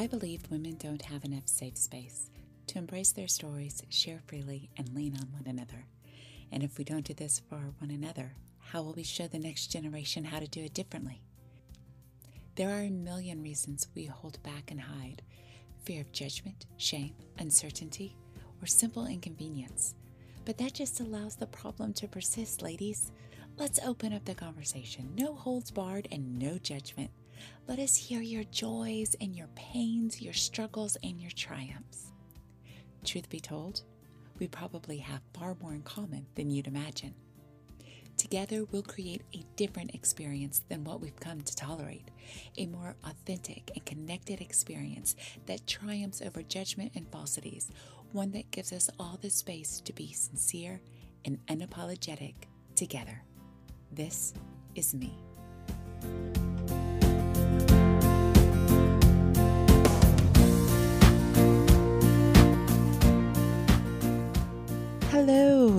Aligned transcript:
I 0.00 0.06
believe 0.06 0.50
women 0.50 0.76
don't 0.78 1.02
have 1.02 1.26
enough 1.26 1.46
safe 1.46 1.76
space 1.76 2.30
to 2.68 2.78
embrace 2.78 3.12
their 3.12 3.28
stories, 3.28 3.82
share 3.90 4.22
freely, 4.26 4.70
and 4.78 4.94
lean 4.94 5.14
on 5.14 5.30
one 5.30 5.46
another. 5.46 5.84
And 6.50 6.62
if 6.62 6.78
we 6.78 6.84
don't 6.84 7.04
do 7.04 7.12
this 7.12 7.42
for 7.50 7.74
one 7.80 7.90
another, 7.90 8.32
how 8.60 8.80
will 8.80 8.94
we 8.94 9.02
show 9.02 9.26
the 9.26 9.38
next 9.38 9.66
generation 9.66 10.24
how 10.24 10.38
to 10.38 10.48
do 10.48 10.62
it 10.62 10.72
differently? 10.72 11.20
There 12.54 12.70
are 12.70 12.84
a 12.84 12.88
million 12.88 13.42
reasons 13.42 13.88
we 13.94 14.06
hold 14.06 14.42
back 14.42 14.70
and 14.70 14.80
hide 14.80 15.20
fear 15.84 16.00
of 16.00 16.12
judgment, 16.12 16.64
shame, 16.78 17.12
uncertainty, 17.38 18.16
or 18.62 18.66
simple 18.66 19.06
inconvenience. 19.06 19.96
But 20.46 20.56
that 20.56 20.72
just 20.72 21.00
allows 21.00 21.36
the 21.36 21.46
problem 21.46 21.92
to 21.92 22.08
persist, 22.08 22.62
ladies. 22.62 23.12
Let's 23.58 23.80
open 23.80 24.14
up 24.14 24.24
the 24.24 24.34
conversation. 24.34 25.12
No 25.14 25.34
holds 25.34 25.70
barred 25.70 26.08
and 26.10 26.38
no 26.38 26.56
judgment. 26.56 27.10
Let 27.68 27.78
us 27.78 27.96
hear 27.96 28.20
your 28.20 28.44
joys 28.44 29.14
and 29.20 29.34
your 29.34 29.48
pains, 29.54 30.20
your 30.20 30.32
struggles 30.32 30.96
and 31.02 31.20
your 31.20 31.30
triumphs. 31.30 32.12
Truth 33.04 33.28
be 33.28 33.40
told, 33.40 33.82
we 34.38 34.48
probably 34.48 34.98
have 34.98 35.20
far 35.32 35.56
more 35.60 35.74
in 35.74 35.82
common 35.82 36.26
than 36.34 36.50
you'd 36.50 36.66
imagine. 36.66 37.14
Together, 38.16 38.66
we'll 38.70 38.82
create 38.82 39.22
a 39.34 39.44
different 39.56 39.94
experience 39.94 40.62
than 40.68 40.84
what 40.84 41.00
we've 41.00 41.18
come 41.20 41.40
to 41.40 41.56
tolerate, 41.56 42.10
a 42.58 42.66
more 42.66 42.94
authentic 43.04 43.70
and 43.74 43.86
connected 43.86 44.42
experience 44.42 45.16
that 45.46 45.66
triumphs 45.66 46.20
over 46.20 46.42
judgment 46.42 46.92
and 46.94 47.10
falsities, 47.10 47.70
one 48.12 48.30
that 48.32 48.50
gives 48.50 48.74
us 48.74 48.90
all 48.98 49.18
the 49.22 49.30
space 49.30 49.80
to 49.80 49.94
be 49.94 50.12
sincere 50.12 50.82
and 51.24 51.38
unapologetic 51.46 52.34
together. 52.74 53.22
This 53.90 54.34
is 54.74 54.94
me. 54.94 55.14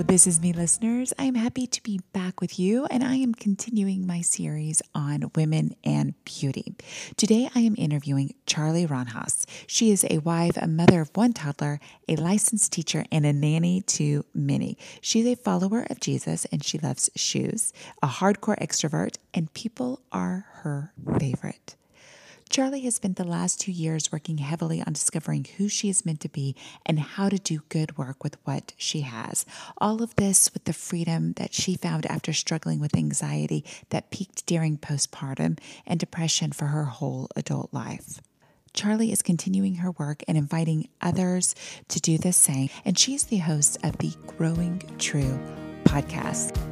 This 0.07 0.25
is 0.25 0.41
me, 0.41 0.51
listeners. 0.51 1.13
I 1.19 1.25
am 1.25 1.35
happy 1.35 1.67
to 1.67 1.83
be 1.83 2.01
back 2.11 2.41
with 2.41 2.57
you, 2.59 2.85
and 2.87 3.03
I 3.03 3.15
am 3.17 3.35
continuing 3.35 4.07
my 4.07 4.21
series 4.21 4.81
on 4.95 5.29
women 5.35 5.75
and 5.83 6.15
beauty. 6.25 6.73
Today, 7.17 7.49
I 7.53 7.59
am 7.59 7.75
interviewing 7.77 8.33
Charli 8.47 8.87
Roanhaus. 8.87 9.45
She 9.67 9.91
is 9.91 10.03
a 10.09 10.17
wife, 10.17 10.57
a 10.57 10.67
mother 10.67 11.01
of 11.01 11.11
one 11.13 11.33
toddler, 11.33 11.79
a 12.09 12.15
licensed 12.15 12.73
teacher, 12.73 13.05
and 13.11 13.27
a 13.27 13.31
nanny 13.31 13.81
to 13.81 14.25
many. 14.33 14.75
She's 15.01 15.27
a 15.27 15.35
follower 15.35 15.85
of 15.89 15.99
Jesus, 15.99 16.45
and 16.51 16.63
she 16.63 16.79
loves 16.79 17.11
shoes, 17.15 17.71
a 18.01 18.07
hardcore 18.07 18.59
extrovert, 18.59 19.17
and 19.35 19.53
people 19.53 20.01
are 20.11 20.47
her 20.63 20.93
favorite. 21.19 21.75
Charli 22.51 22.83
has 22.83 22.95
spent 22.95 23.15
the 23.15 23.23
last 23.23 23.61
two 23.61 23.71
years 23.71 24.11
working 24.11 24.39
heavily 24.39 24.83
on 24.85 24.91
discovering 24.91 25.47
who 25.55 25.69
she 25.69 25.87
is 25.87 26.05
meant 26.05 26.19
to 26.19 26.27
be 26.27 26.53
and 26.85 26.99
how 26.99 27.29
to 27.29 27.37
do 27.37 27.61
good 27.69 27.97
work 27.97 28.25
with 28.25 28.35
what 28.43 28.73
she 28.75 29.01
has. 29.01 29.45
All 29.77 30.03
of 30.03 30.13
this 30.17 30.53
with 30.53 30.65
the 30.65 30.73
freedom 30.73 31.31
that 31.37 31.53
she 31.53 31.75
found 31.75 32.05
after 32.07 32.33
struggling 32.33 32.81
with 32.81 32.97
anxiety 32.97 33.63
that 33.91 34.11
peaked 34.11 34.45
during 34.45 34.77
postpartum 34.77 35.59
and 35.87 35.97
depression 35.97 36.51
for 36.51 36.65
her 36.65 36.83
whole 36.83 37.29
adult 37.37 37.73
life. 37.73 38.19
Charli 38.73 39.13
is 39.13 39.21
continuing 39.21 39.75
her 39.75 39.91
work 39.91 40.21
and 40.27 40.37
inviting 40.37 40.89
others 41.01 41.55
to 41.87 42.01
do 42.01 42.17
the 42.17 42.33
same, 42.33 42.67
and 42.83 42.99
she's 42.99 43.23
the 43.23 43.37
host 43.37 43.77
of 43.81 43.97
the 43.99 44.11
Growing 44.27 44.81
True 44.97 45.39
podcast. 45.85 46.70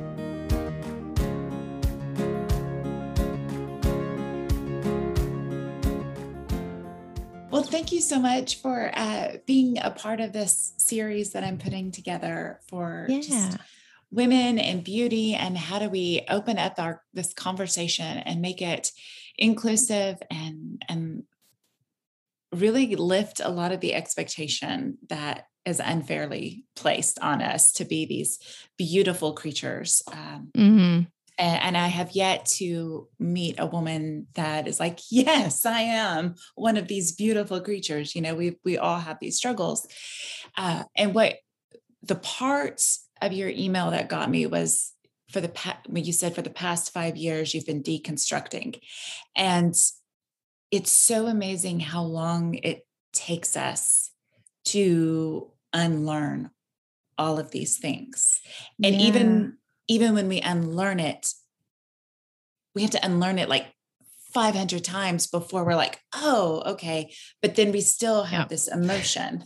Thank 7.70 7.92
you 7.92 8.02
so 8.02 8.20
much 8.20 8.62
for 8.62 8.92
uh, 8.94 9.38
being 9.46 9.78
a 9.80 9.92
part 9.92 10.20
of 10.20 10.34
this 10.34 10.74
series 10.78 11.34
that 11.34 11.44
I'm 11.44 11.58
putting 11.58 11.92
together 11.92 12.60
for 12.68 13.06
Yeah. 13.10 13.22
just 13.22 13.58
women 14.12 14.58
and 14.58 14.84
beauty 14.84 15.36
and 15.36 15.56
how 15.58 15.78
do 15.78 15.88
we 15.88 16.26
open 16.30 16.58
up 16.58 16.80
our 16.80 17.04
this 17.14 17.32
conversation 17.34 18.18
and 18.18 18.42
make 18.42 18.62
it 18.62 18.92
inclusive 19.38 20.18
and 20.32 20.84
and 20.90 21.24
really 22.52 22.96
lift 22.96 23.40
a 23.44 23.50
lot 23.50 23.72
of 23.72 23.80
the 23.80 23.94
expectation 23.94 24.98
that 25.10 25.46
is 25.66 25.80
unfairly 25.80 26.66
placed 26.76 27.20
on 27.20 27.44
us 27.44 27.72
to 27.74 27.86
be 27.86 28.06
these 28.06 28.40
beautiful 28.78 29.34
creatures 29.34 30.02
um, 30.12 30.50
hmm 30.56 31.00
and, 31.40 31.78
I 31.78 31.88
have 31.88 32.12
yet 32.12 32.46
to 32.58 33.08
meet 33.18 33.56
a 33.60 33.66
woman 33.66 34.28
that 34.36 34.68
is 34.68 34.80
like, 34.80 35.00
yes, 35.10 35.66
I 35.66 35.82
am 35.82 36.36
one 36.56 36.78
of 36.78 36.88
these 36.88 37.14
beautiful 37.14 37.62
creatures. 37.62 38.16
You 38.16 38.22
know, 38.22 38.36
we 38.36 38.58
we 38.66 38.78
all 38.78 39.00
have 39.00 39.18
these 39.20 39.38
struggles, 39.38 39.88
uh, 40.58 40.84
and 40.96 41.14
what 41.16 41.36
the 42.04 42.16
parts 42.16 43.08
of 43.22 43.34
your 43.34 43.50
email 43.50 43.92
that 43.92 44.10
got 44.10 44.30
me 44.30 44.46
was 44.46 44.94
for 45.32 45.42
the 45.42 45.50
pa- 45.50 45.82
when 45.88 46.06
you 46.06 46.14
said 46.14 46.34
for 46.36 46.42
the 46.42 46.50
past 46.50 46.92
five 46.94 47.16
years 47.18 47.54
you've 47.54 47.66
been 47.66 47.84
deconstructing, 47.84 48.80
and 49.36 49.74
it's 50.72 50.92
so 50.92 51.28
amazing 51.28 51.80
how 51.80 52.04
long 52.04 52.56
it 52.56 52.86
takes 53.14 53.58
us 53.58 54.12
to 54.66 55.52
unlearn 55.74 56.52
all 57.18 57.40
of 57.40 57.52
these 57.52 57.78
things 57.78 58.40
and 58.84 58.96
Yeah. 58.96 59.08
even 59.08 59.59
even 59.90 60.14
when 60.14 60.28
we 60.30 60.40
unlearn 60.40 61.00
it 61.02 61.34
we 62.76 62.82
have 62.84 62.92
to 62.92 63.06
unlearn 63.06 63.38
it 63.40 63.50
like 63.50 63.68
500 64.34 64.84
times 64.84 65.28
before 65.28 65.66
we're 65.66 65.76
like 65.76 66.00
oh 66.14 66.64
okay 66.66 67.12
but 67.42 67.56
then 67.56 67.72
we 67.74 67.82
still 67.82 68.24
have 68.24 68.42
Yeah. 68.46 68.48
this 68.48 68.68
emotion 68.68 69.44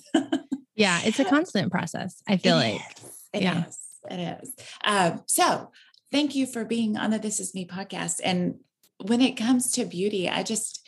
Yeah, 0.76 1.02
it's 1.06 1.20
a 1.20 1.26
constant 1.26 1.72
process. 1.72 2.24
I 2.28 2.38
feel 2.38 2.58
It 2.58 2.74
like. 2.74 2.82
is. 2.98 3.12
It 3.32 3.42
Yeah. 3.44 3.66
is. 3.68 3.78
It 4.10 4.20
is. 4.42 4.54
Um, 4.84 5.22
so 5.28 5.70
thank 6.12 6.34
you 6.34 6.48
for 6.48 6.66
being 6.66 6.98
on 6.98 7.12
the 7.12 7.20
This 7.20 7.40
Is 7.40 7.54
Me 7.54 7.64
podcast. 7.68 8.20
And 8.24 8.56
when 8.98 9.22
it 9.22 9.38
comes 9.38 9.72
to 9.74 9.86
beauty, 9.86 10.28
I 10.28 10.42
just, 10.42 10.82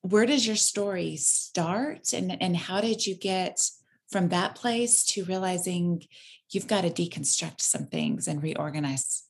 where 0.00 0.24
does 0.24 0.46
your 0.46 0.56
story 0.56 1.16
start? 1.16 2.14
And, 2.14 2.40
and 2.42 2.56
how 2.56 2.80
did 2.80 3.06
you 3.06 3.14
get 3.14 3.60
from 4.10 4.30
that 4.30 4.54
place 4.54 5.04
to 5.12 5.24
realizing 5.26 6.04
you've 6.50 6.66
got 6.66 6.82
to 6.82 6.90
deconstruct 6.90 7.60
some 7.60 7.86
things 7.86 8.26
and 8.28 8.42
reorganize 8.42 9.24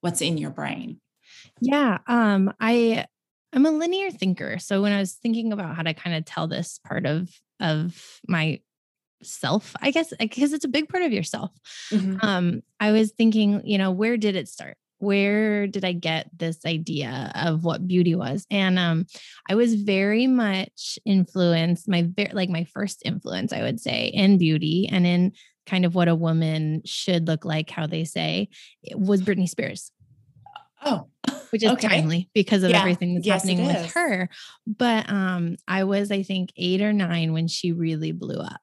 what's 0.00 0.20
in 0.20 0.38
your 0.38 0.50
brain? 0.50 1.00
Yeah. 1.60 1.98
Um, 2.06 2.52
I 2.60 3.06
I'm 3.52 3.66
a 3.66 3.70
linear 3.70 4.10
thinker. 4.10 4.58
So 4.58 4.82
when 4.82 4.92
I 4.92 5.00
was 5.00 5.14
thinking 5.14 5.52
about 5.52 5.76
how 5.76 5.82
to 5.82 5.94
kind 5.94 6.16
of 6.16 6.24
tell 6.24 6.46
this 6.46 6.78
part 6.86 7.06
of 7.06 7.30
of 7.60 8.20
my 8.28 8.60
self, 9.22 9.74
I 9.80 9.90
guess 9.90 10.12
because 10.18 10.52
it's 10.52 10.64
a 10.64 10.68
big 10.68 10.88
part 10.88 11.02
of 11.02 11.12
yourself. 11.12 11.50
Mhm. 11.90 12.22
Um, 12.22 12.62
I 12.80 12.92
was 12.92 13.12
thinking, 13.12 13.62
you 13.64 13.78
know, 13.78 13.90
where 13.90 14.16
did 14.16 14.36
it 14.36 14.48
start? 14.48 14.76
Where 14.98 15.66
did 15.66 15.84
I 15.84 15.92
get 15.92 16.30
this 16.36 16.64
idea 16.64 17.30
of 17.34 17.64
what 17.64 17.86
beauty 17.86 18.14
was? 18.14 18.46
And 18.50 18.78
um, 18.78 19.06
I 19.48 19.54
was 19.54 19.74
very 19.74 20.26
much 20.26 20.98
influenced, 21.04 21.88
my 21.88 22.02
very 22.02 22.30
like 22.32 22.48
my 22.48 22.64
first 22.64 23.02
influence, 23.04 23.52
I 23.52 23.62
would 23.62 23.80
say, 23.80 24.06
in 24.06 24.38
beauty 24.38 24.88
and 24.90 25.06
in 25.06 25.32
kind 25.66 25.84
of 25.84 25.94
what 25.94 26.08
a 26.08 26.14
woman 26.14 26.82
should 26.84 27.26
look 27.26 27.44
like, 27.44 27.70
how 27.70 27.86
they 27.86 28.04
say, 28.04 28.48
it 28.82 28.98
was 28.98 29.22
Britney 29.22 29.48
Spears 29.48 29.90
Oh, 30.84 31.08
which 31.50 31.62
is 31.62 31.72
Okay. 31.72 31.88
timely 31.88 32.30
because 32.34 32.62
of 32.62 32.70
Yeah. 32.70 32.80
everything 32.80 33.14
that's 33.14 33.26
Yes, 33.26 33.42
happening 33.42 33.66
with 33.66 33.92
her. 33.94 34.28
But 34.66 35.10
um, 35.10 35.56
I 35.66 35.84
was, 35.84 36.10
I 36.10 36.22
think, 36.22 36.52
eight 36.56 36.80
or 36.82 36.92
nine 36.92 37.32
when 37.32 37.48
she 37.48 37.72
really 37.72 38.12
blew 38.12 38.38
up. 38.38 38.60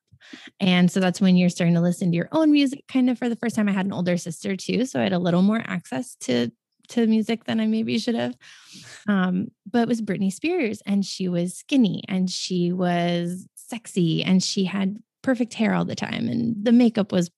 And 0.59 0.89
so 0.89 0.99
that's 0.99 1.19
when 1.19 1.35
you're 1.35 1.49
starting 1.49 1.73
to 1.75 1.81
listen 1.81 2.11
to 2.11 2.15
your 2.15 2.29
own 2.31 2.51
music 2.51 2.85
kind 2.87 3.09
of 3.09 3.17
for 3.17 3.27
the 3.29 3.35
first 3.35 3.55
time. 3.55 3.67
I 3.67 3.73
had 3.73 3.85
an 3.85 3.93
older 3.93 4.15
sister 4.17 4.55
too. 4.55 4.85
So 4.85 4.99
I 4.99 5.03
had 5.03 5.13
a 5.13 5.19
little 5.19 5.41
more 5.41 5.61
access 5.65 6.15
to 6.21 6.51
to 6.89 7.07
music 7.07 7.45
than 7.45 7.59
I 7.61 7.65
maybe 7.67 7.97
should 7.97 8.15
have. 8.15 8.35
Um, 9.07 9.47
but 9.69 9.83
it 9.83 9.87
was 9.87 10.01
Britney 10.01 10.31
Spears 10.31 10.81
and 10.85 11.03
she 11.05 11.27
was 11.29 11.57
skinny 11.57 12.03
and 12.07 12.29
she 12.29 12.71
was 12.73 13.47
sexy 13.55 14.21
and 14.23 14.43
she 14.43 14.65
had 14.65 14.97
perfect 15.23 15.53
hair 15.55 15.73
all 15.73 15.85
the 15.85 15.95
time. 15.95 16.27
And 16.27 16.63
the 16.63 16.71
makeup 16.71 17.11
was, 17.11 17.31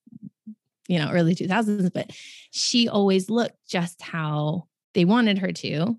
you 0.88 0.98
know, 0.98 1.10
early 1.10 1.34
2000s, 1.34 1.90
but 1.92 2.10
she 2.50 2.88
always 2.88 3.30
looked 3.30 3.56
just 3.66 4.02
how 4.02 4.66
they 4.94 5.04
wanted 5.04 5.38
her 5.38 5.52
to. 5.52 5.96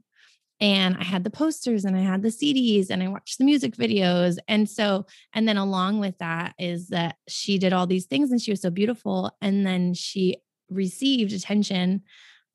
And 0.60 0.98
I 0.98 1.04
had 1.04 1.24
the 1.24 1.30
posters 1.30 1.86
and 1.86 1.95
I 1.95 2.01
had 2.01 2.24
the 2.24 2.30
CDs 2.30 2.89
and 2.89 3.04
I 3.04 3.07
watched 3.07 3.38
the 3.38 3.45
music 3.45 3.75
videos. 3.75 4.38
And 4.48 4.68
so, 4.68 5.06
and 5.34 5.48
then 5.48 5.57
along 5.57 6.00
with 6.00 6.18
that 6.18 6.56
is 6.57 6.88
that 6.89 7.16
she 7.28 7.60
did 7.60 7.74
all 7.74 7.86
these 7.86 8.06
things 8.06 8.31
and 8.31 8.42
she 8.42 8.51
was 8.51 8.62
so 8.62 8.72
beautiful. 8.72 9.31
And 9.42 9.66
then 9.66 9.94
she 9.94 10.38
received 10.69 11.31
attention 11.31 12.01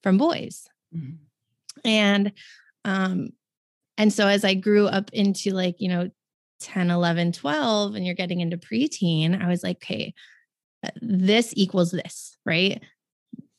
from 0.02 0.18
boys. 0.18 0.66
Mhm. 0.94 1.18
And, 1.84 2.32
um, 2.84 3.30
and 3.96 4.12
so 4.12 4.26
as 4.26 4.44
I 4.44 4.54
grew 4.54 4.86
up 4.86 5.10
into 5.12 5.52
like, 5.52 5.76
you 5.78 5.88
know, 5.88 6.10
10, 6.62 6.90
11, 6.90 7.32
12, 7.32 7.94
and 7.94 8.06
you're 8.06 8.14
getting 8.14 8.40
into 8.40 8.56
preteen, 8.56 9.40
I 9.40 9.48
was 9.48 9.62
like, 9.62 9.76
okay, 9.76 10.14
uh, 10.84 10.90
this 11.00 11.52
equals 11.56 11.90
this, 11.90 12.36
right? 12.44 12.82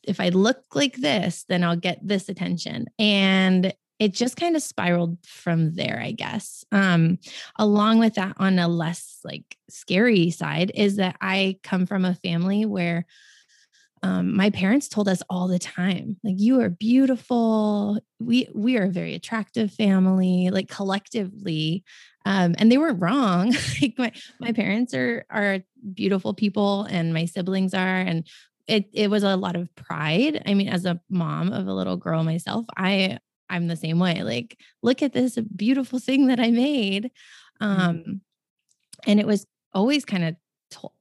If 0.02 0.20
I 0.20 0.30
look 0.30 0.62
like 0.74 0.96
this, 0.96 1.44
then 1.48 1.64
I'll 1.64 1.76
get 1.76 1.98
this 2.02 2.28
attention. 2.28 2.86
And 2.98 3.72
it 3.98 4.12
just 4.12 4.36
kind 4.36 4.56
of 4.56 4.62
spiraled 4.62 5.18
from 5.24 5.74
there, 5.74 6.00
I 6.02 6.12
guess. 6.12 6.64
Um, 6.72 7.18
along 7.58 8.00
with 8.00 8.14
that, 8.14 8.34
on 8.38 8.58
a 8.58 8.68
less 8.68 9.20
like 9.24 9.56
scary 9.70 10.30
side, 10.30 10.72
is 10.74 10.96
that 10.96 11.16
I 11.20 11.58
come 11.62 11.86
from 11.86 12.04
a 12.04 12.14
family 12.14 12.66
where 12.66 13.06
um, 14.04 14.36
my 14.36 14.50
parents 14.50 14.88
told 14.88 15.08
us 15.08 15.22
all 15.30 15.48
the 15.48 15.58
time, 15.58 16.18
like, 16.22 16.34
you 16.36 16.60
are 16.60 16.68
beautiful. 16.68 17.98
We 18.20 18.48
we 18.54 18.76
are 18.76 18.84
a 18.84 18.90
very 18.90 19.14
attractive 19.14 19.72
family, 19.72 20.50
like 20.52 20.68
collectively. 20.68 21.84
Um, 22.24 22.54
and 22.58 22.70
they 22.70 22.78
weren't 22.78 23.02
wrong. 23.02 23.54
like 23.82 23.94
my, 23.98 24.12
my 24.40 24.52
parents 24.52 24.94
are 24.94 25.26
are 25.30 25.60
beautiful 25.92 26.34
people 26.34 26.84
and 26.84 27.12
my 27.12 27.26
siblings 27.26 27.74
are. 27.74 28.00
And 28.00 28.26
it 28.66 28.88
it 28.92 29.10
was 29.10 29.22
a 29.22 29.36
lot 29.36 29.56
of 29.56 29.74
pride. 29.74 30.42
I 30.46 30.54
mean, 30.54 30.68
as 30.68 30.84
a 30.86 31.00
mom 31.10 31.52
of 31.52 31.66
a 31.66 31.74
little 31.74 31.96
girl 31.96 32.24
myself, 32.24 32.64
I 32.76 33.18
I'm 33.50 33.68
the 33.68 33.76
same 33.76 33.98
way. 33.98 34.22
Like, 34.22 34.58
look 34.82 35.02
at 35.02 35.12
this 35.12 35.38
beautiful 35.54 35.98
thing 35.98 36.28
that 36.28 36.40
I 36.40 36.50
made. 36.50 37.10
Mm-hmm. 37.60 37.80
Um, 37.80 38.20
and 39.06 39.20
it 39.20 39.26
was 39.26 39.46
always 39.72 40.04
kind 40.04 40.24
of 40.24 40.36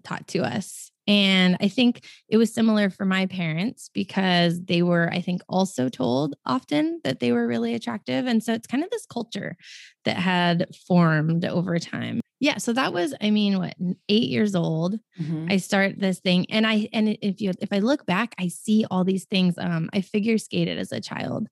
taught 0.04 0.28
to 0.28 0.40
us 0.40 0.92
and 1.08 1.58
I 1.60 1.68
think 1.68 2.06
it 2.30 2.38
was 2.38 2.54
similar 2.54 2.90
for 2.90 3.06
my 3.06 3.26
parents 3.26 3.90
because 3.94 4.64
they 4.64 4.82
were, 4.82 5.10
I 5.12 5.22
think, 5.22 5.42
also 5.50 5.90
told 5.90 6.36
often 6.46 7.02
that 7.04 7.20
they 7.20 7.32
were 7.32 7.48
really 7.48 7.74
attractive. 7.74 8.26
And 8.26 8.44
so 8.44 8.54
it's 8.54 8.68
kind 8.68 8.84
of 8.84 8.90
this 8.90 9.06
culture 9.06 9.58
that 10.06 10.18
had 10.18 10.68
formed 10.88 11.46
over 11.46 11.78
time. 11.80 12.22
Yeah. 12.40 12.58
So 12.58 12.74
that 12.74 12.92
was, 12.92 13.14
I 13.22 13.32
mean, 13.32 13.58
what, 13.58 13.74
eight 14.10 14.30
years 14.30 14.54
old. 14.54 15.00
Mm-hmm. 15.22 15.48
I 15.50 15.58
start 15.58 15.98
this 15.98 16.20
thing. 16.20 16.46
And 16.50 16.68
I, 16.68 16.90
and 16.92 17.18
if 17.22 17.40
you, 17.40 17.52
if 17.62 17.72
I 17.72 17.80
look 17.80 18.06
back, 18.06 18.36
I 18.38 18.50
see 18.50 18.86
all 18.92 19.06
these 19.06 19.24
things. 19.26 19.56
Um, 19.58 19.90
I 19.94 20.02
figure 20.02 20.38
skated 20.38 20.78
as 20.78 20.92
a 20.92 21.00
child. 21.00 21.48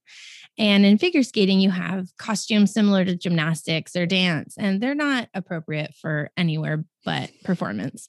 And 0.58 0.86
in 0.86 0.98
figure 0.98 1.24
skating, 1.24 1.62
you 1.62 1.70
have 1.72 2.10
costumes 2.18 2.74
similar 2.74 3.06
to 3.06 3.16
gymnastics 3.16 3.96
or 3.96 4.06
dance, 4.06 4.56
and 4.58 4.82
they're 4.82 4.94
not 4.94 5.30
appropriate 5.34 5.96
for 5.96 6.30
anywhere 6.36 6.84
but 7.06 7.30
performance. 7.44 8.08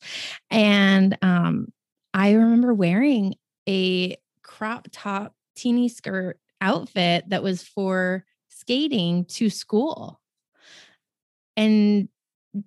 And 0.50 1.16
um, 1.22 1.68
I 2.14 2.32
remember 2.32 2.74
wearing 2.74 3.34
a 3.68 4.16
crop 4.42 4.88
top 4.92 5.34
teeny 5.56 5.88
skirt 5.88 6.38
outfit 6.60 7.24
that 7.28 7.42
was 7.42 7.62
for 7.62 8.24
skating 8.48 9.24
to 9.26 9.50
school. 9.50 10.20
And 11.56 12.08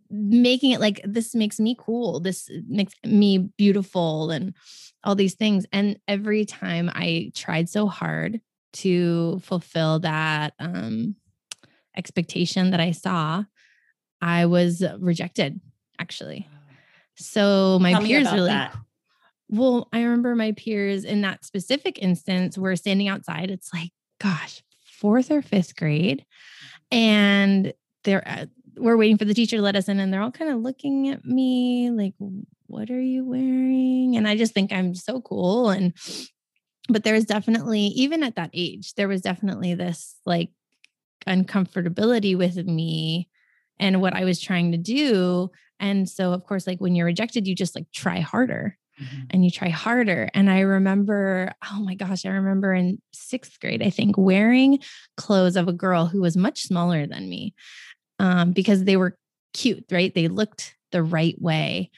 making 0.09 0.71
it 0.71 0.79
like 0.79 1.01
this 1.03 1.35
makes 1.35 1.59
me 1.59 1.75
cool. 1.77 2.19
This 2.19 2.49
makes 2.67 2.93
me 3.05 3.37
beautiful 3.57 4.31
and 4.31 4.55
all 5.03 5.15
these 5.15 5.35
things. 5.35 5.65
And 5.71 5.99
every 6.07 6.45
time 6.45 6.89
i 6.93 7.31
tried 7.35 7.69
so 7.69 7.87
hard 7.87 8.41
to 8.73 9.39
fulfill 9.43 9.99
that 9.99 10.53
um, 10.59 11.15
expectation 11.95 12.71
that 12.71 12.79
I 12.79 12.91
saw, 12.91 13.43
I 14.21 14.47
was 14.47 14.83
rejected 14.99 15.61
actually. 15.99 16.47
So 17.15 17.79
my 17.79 17.93
Tell 17.93 18.01
peers 18.01 18.31
really 18.31 18.49
that. 18.49 18.75
well, 19.49 19.87
I 19.93 20.01
remember 20.01 20.35
my 20.35 20.51
peers 20.53 21.05
in 21.05 21.21
that 21.21 21.45
specific 21.45 21.99
instance 22.01 22.57
were 22.57 22.75
standing 22.75 23.07
outside. 23.07 23.51
It's 23.51 23.73
like, 23.73 23.91
gosh, 24.19 24.61
fourth 24.85 25.31
or 25.31 25.41
fifth 25.41 25.75
grade. 25.75 26.25
And 26.91 27.73
they're 28.03 28.27
uh, 28.27 28.45
we're 28.77 28.97
waiting 28.97 29.17
for 29.17 29.25
the 29.25 29.33
teacher 29.33 29.57
to 29.57 29.61
let 29.63 29.75
us 29.75 29.87
in, 29.87 29.99
and 29.99 30.13
they're 30.13 30.21
all 30.21 30.31
kind 30.31 30.51
of 30.51 30.59
looking 30.59 31.09
at 31.09 31.23
me 31.23 31.89
like, 31.89 32.13
what 32.67 32.89
are 32.89 33.01
you 33.01 33.25
wearing? 33.25 34.17
And 34.17 34.27
I 34.27 34.35
just 34.35 34.53
think 34.53 34.71
I'm 34.71 34.93
so 34.93 35.21
cool. 35.21 35.69
And 35.69 35.93
but 36.89 37.03
there 37.03 37.13
was 37.13 37.25
definitely 37.25 37.79
even 37.79 38.23
at 38.23 38.35
that 38.35 38.51
age 38.53 38.93
there 38.93 39.07
was 39.07 39.21
definitely 39.21 39.73
this 39.73 40.15
like 40.25 40.49
uncomfortability 41.27 42.37
with 42.37 42.57
me 42.57 43.27
and 43.79 44.01
what 44.01 44.13
i 44.13 44.23
was 44.23 44.39
trying 44.39 44.71
to 44.71 44.77
do 44.77 45.49
and 45.79 46.09
so 46.09 46.33
of 46.33 46.43
course 46.45 46.67
like 46.67 46.79
when 46.79 46.95
you're 46.95 47.05
rejected 47.05 47.47
you 47.47 47.55
just 47.55 47.75
like 47.75 47.85
try 47.91 48.19
harder 48.19 48.77
mm-hmm. 49.01 49.23
and 49.29 49.43
you 49.43 49.51
try 49.51 49.69
harder 49.69 50.29
and 50.33 50.49
i 50.49 50.59
remember 50.59 51.51
oh 51.71 51.81
my 51.83 51.95
gosh 51.95 52.25
i 52.25 52.29
remember 52.29 52.73
in 52.73 53.01
sixth 53.13 53.59
grade 53.59 53.83
i 53.83 53.89
think 53.89 54.17
wearing 54.17 54.79
clothes 55.17 55.55
of 55.55 55.67
a 55.67 55.73
girl 55.73 56.05
who 56.05 56.21
was 56.21 56.37
much 56.37 56.63
smaller 56.63 57.05
than 57.05 57.29
me 57.29 57.53
um, 58.19 58.51
because 58.51 58.83
they 58.83 58.97
were 58.97 59.17
cute 59.53 59.85
right 59.91 60.13
they 60.15 60.27
looked 60.27 60.75
the 60.91 61.03
right 61.03 61.39
way 61.41 61.89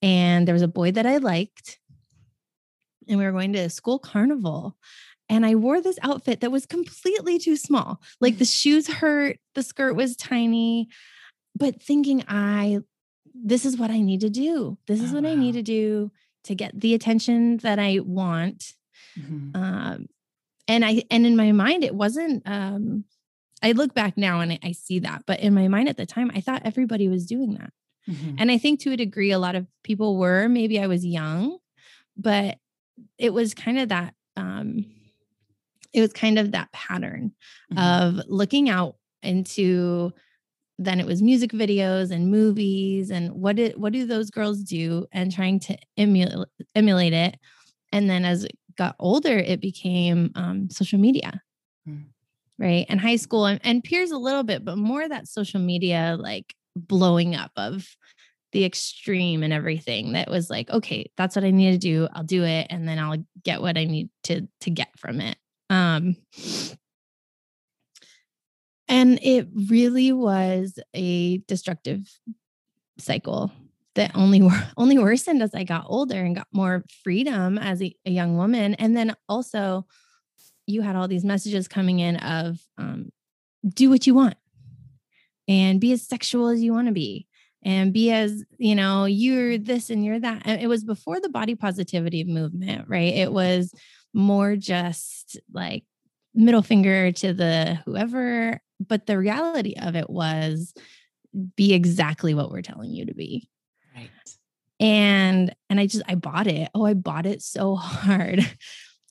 and 0.00 0.46
there 0.46 0.54
was 0.54 0.62
a 0.62 0.68
boy 0.68 0.90
that 0.90 1.06
i 1.06 1.16
liked 1.18 1.78
and 3.08 3.18
we 3.18 3.24
were 3.24 3.32
going 3.32 3.52
to 3.52 3.58
a 3.58 3.70
school 3.70 3.98
carnival 3.98 4.76
and 5.28 5.46
I 5.46 5.54
wore 5.54 5.80
this 5.80 5.98
outfit 6.02 6.40
that 6.40 6.52
was 6.52 6.66
completely 6.66 7.38
too 7.38 7.56
small. 7.56 8.02
Like 8.20 8.36
the 8.36 8.44
shoes 8.44 8.86
hurt, 8.86 9.38
the 9.54 9.62
skirt 9.62 9.94
was 9.94 10.14
tiny, 10.14 10.88
but 11.54 11.82
thinking 11.82 12.24
I 12.28 12.80
this 13.34 13.64
is 13.64 13.76
what 13.76 13.90
I 13.90 14.00
need 14.00 14.20
to 14.20 14.30
do. 14.30 14.78
This 14.86 15.00
is 15.00 15.12
oh, 15.12 15.16
what 15.16 15.24
wow. 15.24 15.30
I 15.30 15.34
need 15.34 15.52
to 15.52 15.62
do 15.62 16.10
to 16.44 16.54
get 16.54 16.78
the 16.78 16.94
attention 16.94 17.58
that 17.58 17.78
I 17.78 18.00
want. 18.00 18.74
Mm-hmm. 19.18 19.56
Um, 19.56 20.06
and 20.68 20.84
I 20.84 21.02
and 21.10 21.26
in 21.26 21.36
my 21.36 21.52
mind 21.52 21.84
it 21.84 21.94
wasn't 21.94 22.42
um 22.46 23.04
I 23.62 23.72
look 23.72 23.94
back 23.94 24.16
now 24.16 24.40
and 24.40 24.52
I, 24.52 24.58
I, 24.62 24.72
see 24.72 24.98
that, 25.00 25.22
but 25.24 25.38
in 25.38 25.54
my 25.54 25.68
mind 25.68 25.88
at 25.88 25.96
the 25.96 26.06
time 26.06 26.32
I 26.34 26.40
thought 26.40 26.62
everybody 26.64 27.06
was 27.06 27.26
doing 27.26 27.54
that. 27.54 27.72
Mm-hmm. 28.08 28.34
And 28.38 28.50
I 28.50 28.58
think 28.58 28.80
to 28.80 28.92
a 28.92 28.96
degree 28.96 29.30
a 29.30 29.38
lot 29.38 29.54
of 29.54 29.68
people 29.84 30.16
were, 30.16 30.48
maybe 30.48 30.80
I 30.80 30.88
was 30.88 31.06
young, 31.06 31.58
but 32.16 32.58
it 33.18 33.32
was 33.32 33.54
kind 33.54 33.78
of 33.78 33.90
that 33.90 34.14
um 34.36 34.86
it 35.92 36.00
was 36.00 36.12
kind 36.12 36.38
of 36.38 36.52
that 36.52 36.72
pattern 36.72 37.32
mm-hmm. 37.72 37.78
of 37.78 38.24
looking 38.26 38.68
out 38.68 38.96
into 39.22 40.12
then 40.84 41.00
it 41.00 41.06
was 41.06 41.22
music 41.22 41.52
videos 41.52 42.10
and 42.10 42.30
movies 42.30 43.10
and 43.10 43.32
what 43.32 43.56
did 43.56 43.76
what 43.76 43.92
do 43.92 44.06
those 44.06 44.30
girls 44.30 44.62
do 44.62 45.06
and 45.12 45.32
trying 45.32 45.60
to 45.60 45.76
emulate 45.96 46.48
emulate 46.74 47.12
it. 47.12 47.36
And 47.92 48.08
then 48.08 48.24
as 48.24 48.44
it 48.44 48.58
got 48.76 48.96
older 48.98 49.36
it 49.36 49.60
became 49.60 50.30
um, 50.34 50.70
social 50.70 50.98
media. 50.98 51.42
Mm. 51.88 52.04
right? 52.58 52.86
And 52.88 53.00
high 53.00 53.16
school 53.16 53.46
and, 53.46 53.60
and 53.64 53.82
peers 53.82 54.12
a 54.12 54.18
little 54.18 54.44
bit 54.44 54.64
but 54.64 54.78
more 54.78 55.08
that 55.08 55.28
social 55.28 55.60
media 55.60 56.16
like 56.18 56.54
blowing 56.76 57.34
up 57.34 57.50
of 57.56 57.86
the 58.52 58.64
extreme 58.64 59.42
and 59.42 59.52
everything 59.52 60.12
that 60.12 60.30
was 60.30 60.50
like 60.50 60.68
okay 60.68 61.10
that's 61.16 61.34
what 61.34 61.44
i 61.44 61.50
need 61.50 61.72
to 61.72 61.78
do. 61.78 62.08
I'll 62.12 62.22
do 62.22 62.44
it 62.44 62.66
and 62.70 62.86
then 62.86 62.98
i'll 62.98 63.24
get 63.44 63.62
what 63.62 63.78
i 63.78 63.84
need 63.84 64.10
to 64.24 64.46
to 64.60 64.70
get 64.70 64.88
from 64.98 65.20
it. 65.20 65.36
Um 65.70 66.16
and 68.92 69.18
it 69.22 69.48
really 69.70 70.12
was 70.12 70.78
a 70.92 71.38
destructive 71.48 72.06
cycle 72.98 73.50
that 73.94 74.12
only 74.14 74.46
only 74.76 74.98
worsened 74.98 75.42
as 75.42 75.54
i 75.54 75.64
got 75.64 75.86
older 75.86 76.22
and 76.22 76.36
got 76.36 76.46
more 76.52 76.84
freedom 77.02 77.58
as 77.58 77.82
a, 77.82 77.94
a 78.04 78.10
young 78.10 78.36
woman. 78.36 78.74
And 78.74 78.96
then 78.96 79.16
also 79.28 79.86
you 80.66 80.82
had 80.82 80.94
all 80.94 81.08
these 81.08 81.24
messages 81.24 81.66
coming 81.66 82.00
in 82.00 82.16
of 82.16 82.60
um, 82.78 83.10
do 83.66 83.90
what 83.90 84.06
you 84.06 84.14
want 84.14 84.36
and 85.48 85.80
be 85.80 85.92
as 85.92 86.06
sexual 86.06 86.48
as 86.48 86.62
you 86.62 86.72
want 86.72 86.86
to 86.86 86.92
be 86.92 87.26
and 87.64 87.92
be 87.92 88.10
as 88.10 88.44
you 88.58 88.74
know 88.74 89.06
you're 89.06 89.56
this 89.56 89.88
and 89.88 90.04
you're 90.04 90.20
that. 90.20 90.42
And 90.44 90.60
it 90.60 90.66
was 90.66 90.84
before 90.84 91.18
the 91.18 91.30
body 91.30 91.54
positivity 91.54 92.24
movement 92.24 92.88
right? 92.88 93.14
It 93.14 93.32
was 93.32 93.72
more 94.12 94.54
just 94.54 95.40
like 95.50 95.84
middle 96.34 96.62
finger 96.62 97.12
to 97.12 97.32
the 97.32 97.78
whoever 97.84 98.60
but 98.88 99.06
the 99.06 99.18
reality 99.18 99.74
of 99.80 99.96
it 99.96 100.08
was 100.08 100.74
be 101.56 101.72
exactly 101.72 102.34
what 102.34 102.50
we're 102.50 102.62
telling 102.62 102.90
you 102.90 103.06
to 103.06 103.14
be 103.14 103.48
right 103.94 104.10
and 104.80 105.54
and 105.70 105.80
i 105.80 105.86
just 105.86 106.04
i 106.08 106.14
bought 106.14 106.46
it 106.46 106.68
oh 106.74 106.84
i 106.84 106.94
bought 106.94 107.26
it 107.26 107.42
so 107.42 107.74
hard 107.76 108.40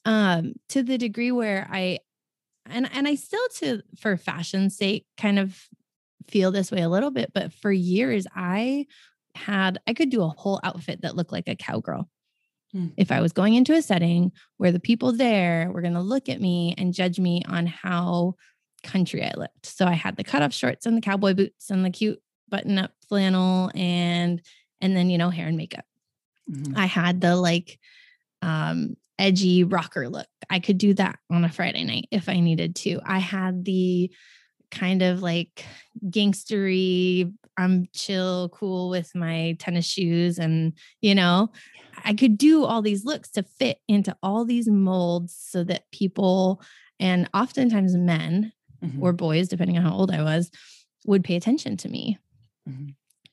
um 0.06 0.54
to 0.70 0.84
the 0.84 0.98
degree 0.98 1.32
where 1.32 1.68
i 1.72 1.98
and 2.70 2.90
and 2.94 3.08
i 3.08 3.16
still 3.16 3.48
to 3.56 3.82
for 4.00 4.18
fashion's 4.18 4.78
sake 4.78 5.06
kind 5.18 5.40
of 5.40 5.68
feel 6.32 6.52
this 6.52 6.72
way 6.72 6.82
a 6.82 6.90
little 6.90 7.12
bit, 7.12 7.32
but 7.34 7.54
for 7.54 7.72
years 7.72 8.26
I 8.36 8.88
had 9.36 9.80
I 9.88 9.94
could 9.94 10.10
do 10.10 10.24
a 10.24 10.30
whole 10.30 10.60
outfit 10.64 11.02
that 11.02 11.16
looked 11.16 11.32
like 11.32 11.48
a 11.48 11.56
cowgirl. 11.56 12.10
Mm. 12.76 12.94
If 12.98 13.12
I 13.12 13.22
was 13.22 13.34
going 13.34 13.54
into 13.54 13.74
a 13.74 13.82
setting 13.82 14.32
where 14.58 14.72
the 14.72 14.80
people 14.80 15.12
there 15.12 15.70
were 15.72 15.82
going 15.82 15.94
to 15.94 16.02
look 16.02 16.30
at 16.30 16.42
me 16.42 16.74
and 16.78 16.94
judge 16.94 17.20
me 17.20 17.44
on 17.48 17.66
how 17.66 18.36
country 18.84 19.24
I 19.24 19.34
lived. 19.36 19.66
So 19.66 19.86
I 19.86 19.94
had 19.94 20.18
the 20.18 20.24
cutoff 20.24 20.54
shorts 20.54 20.86
and 20.86 20.98
the 20.98 21.02
cowboy 21.02 21.34
boots 21.34 21.70
and 21.70 21.86
the 21.86 21.90
cute 21.90 22.22
button 22.50 22.78
up 22.78 22.92
flannel 23.08 23.72
and 23.76 24.42
and 24.82 24.96
then 24.96 25.10
you 25.10 25.18
know 25.18 25.30
hair 25.30 25.48
and 25.48 25.58
makeup. 25.58 25.86
Mm-hmm. 26.50 26.78
I 26.78 26.86
had 26.86 27.22
the 27.22 27.36
like 27.36 27.80
um 28.42 28.96
edgy 29.20 29.64
rocker 29.64 30.10
look. 30.10 30.28
I 30.50 30.60
could 30.60 30.78
do 30.78 30.94
that 30.96 31.20
on 31.30 31.46
a 31.46 31.50
Friday 31.50 31.84
night 31.84 32.08
if 32.12 32.28
I 32.28 32.40
needed 32.40 32.76
to. 32.78 33.00
I 33.06 33.20
had 33.20 33.64
the 33.66 34.12
kind 34.72 35.02
of 35.04 35.22
like 35.22 35.64
gangstery, 36.10 37.32
I'm 37.58 37.88
chill, 37.94 38.50
cool 38.50 38.90
with 38.90 39.14
my 39.14 39.56
tennis 39.60 39.86
shoes. 39.86 40.40
And, 40.40 40.74
you 41.02 41.14
know, 41.14 41.52
I 42.04 42.14
could 42.14 42.38
do 42.38 42.64
all 42.64 42.82
these 42.82 43.06
looks 43.06 43.30
to 43.32 43.44
fit 43.44 43.80
into 43.88 44.16
all 44.24 44.46
these 44.46 44.68
molds 44.68 45.36
so 45.38 45.64
that 45.66 45.92
people 45.92 46.62
and 47.00 47.30
oftentimes 47.34 47.96
men 47.96 48.54
mm-hmm. 48.84 49.02
or 49.02 49.14
boys, 49.14 49.48
depending 49.48 49.78
on 49.78 49.84
how 49.84 49.94
old 49.94 50.12
I 50.12 50.24
was, 50.24 50.52
would 51.06 51.24
pay 51.24 51.36
attention 51.36 51.78
to 51.78 51.90
me. 51.90 52.18
Mm-hmm. 52.70 52.90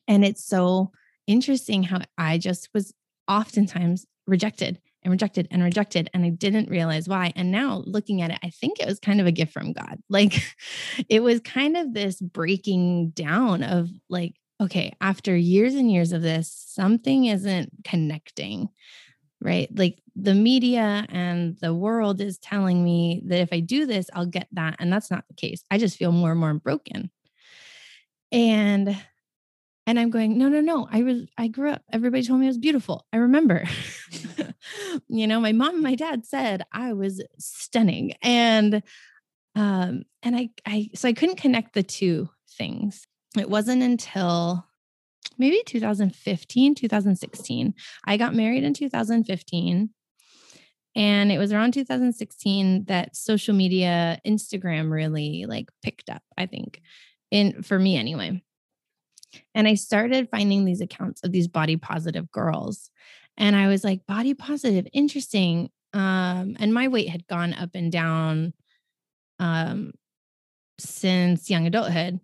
And 0.07 0.25
it's 0.25 0.45
so 0.45 0.91
interesting 1.27 1.83
how 1.83 2.01
I 2.17 2.39
just 2.39 2.71
was 2.73 2.95
oftentimes 3.29 4.07
rejected 4.27 4.81
and 5.03 5.13
rejected 5.13 5.49
and 5.51 5.63
rejected. 5.63 6.11
And 6.13 6.25
I 6.25 6.31
didn't 6.31 6.71
realize 6.71 7.09
why. 7.09 7.33
And 7.37 7.51
now 7.51 7.83
looking 7.87 8.23
at 8.23 8.31
it, 8.31 8.39
I 8.43 8.51
think 8.51 8.81
it 8.81 8.87
was 8.87 8.99
kind 8.99 9.21
of 9.21 9.27
a 9.27 9.33
gift 9.33 9.53
from 9.53 9.73
God. 9.73 9.99
Like 10.09 10.43
it 11.09 11.23
was 11.23 11.41
kind 11.41 11.77
of 11.77 11.95
this 11.95 12.21
breaking 12.21 13.11
down 13.11 13.63
of 13.63 13.91
like, 14.09 14.35
okay, 14.61 14.93
after 15.01 15.37
years 15.37 15.75
and 15.75 15.93
years 15.93 16.13
of 16.13 16.23
this, 16.23 16.53
something 16.69 17.27
isn't 17.27 17.71
connecting, 17.85 18.69
right? 19.41 19.69
Like 19.73 20.03
the 20.21 20.35
media 20.35 21.07
and 21.09 21.57
the 21.61 21.73
world 21.73 22.21
is 22.21 22.39
telling 22.39 22.83
me 22.83 23.23
that 23.27 23.41
if 23.41 23.51
I 23.53 23.61
do 23.61 23.87
this, 23.87 24.11
I'll 24.13 24.27
get 24.27 24.49
that. 24.53 24.77
And 24.79 24.93
that's 24.93 25.11
not 25.11 25.25
the 25.29 25.35
case. 25.35 25.65
I 25.71 25.79
just 25.79 25.97
feel 25.97 26.13
more 26.13 26.33
and 26.33 26.41
more 26.41 26.55
broken. 26.55 27.11
And 28.33 28.97
and 29.87 29.99
I'm 29.99 30.11
going, 30.11 30.37
no, 30.37 30.51
no, 30.51 30.61
no. 30.61 30.87
I 30.93 31.03
was, 31.03 31.23
I 31.39 31.49
grew 31.49 31.71
up. 31.71 31.83
Everybody 31.91 32.23
told 32.23 32.41
me 32.41 32.47
I 32.47 32.51
was 32.51 32.59
beautiful. 32.59 33.07
I 33.11 33.17
remember, 33.17 33.65
you 35.09 35.27
know, 35.27 35.41
my 35.41 35.53
mom 35.53 35.77
and 35.77 35.83
my 35.83 35.95
dad 35.95 36.27
said 36.27 36.63
I 36.71 36.93
was 36.93 37.25
stunning. 37.39 38.13
And, 38.21 38.83
um, 39.55 40.03
and 40.23 40.37
I, 40.37 40.51
I, 40.67 40.91
so 40.95 41.09
I 41.09 41.15
couldn't 41.15 41.41
connect 41.41 41.73
the 41.73 41.83
two 41.83 42.29
things. 42.59 43.07
It 43.35 43.49
wasn't 43.49 43.83
until 43.83 44.67
maybe 45.39 45.63
2015, 45.65 46.75
2016. 46.75 47.75
I 48.05 48.17
got 48.19 48.35
married 48.35 48.65
in 48.65 48.75
2015. 48.75 49.89
And 50.99 51.31
it 51.31 51.39
was 51.39 51.53
around 51.53 51.75
2016 51.75 52.87
that 52.87 53.15
social 53.15 53.55
media, 53.55 54.21
Instagram 54.27 54.91
really 54.91 55.47
like 55.49 55.71
picked 55.81 56.11
up, 56.11 56.23
I 56.37 56.47
think, 56.47 56.83
in 57.31 57.63
for 57.63 57.79
me 57.79 57.97
anyway. 57.97 58.43
And 59.55 59.69
I 59.69 59.75
started 59.75 60.29
finding 60.29 60.65
these 60.65 60.81
accounts 60.81 61.23
of 61.23 61.31
these 61.31 61.47
body 61.47 61.77
positive 61.77 62.33
girls. 62.33 62.91
And 63.37 63.55
I 63.55 63.69
was 63.69 63.85
like, 63.85 64.07
body 64.07 64.35
positive, 64.35 64.89
interesting. 64.93 65.71
Um, 65.93 66.57
and 66.59 66.75
my 66.75 66.89
weight 66.89 67.09
had 67.09 67.29
gone 67.29 67.55
up 67.55 67.71
and 67.75 67.93
down 67.93 68.53
um, 69.39 69.93
since 70.81 71.49
young 71.49 71.69
adulthood. 71.69 72.19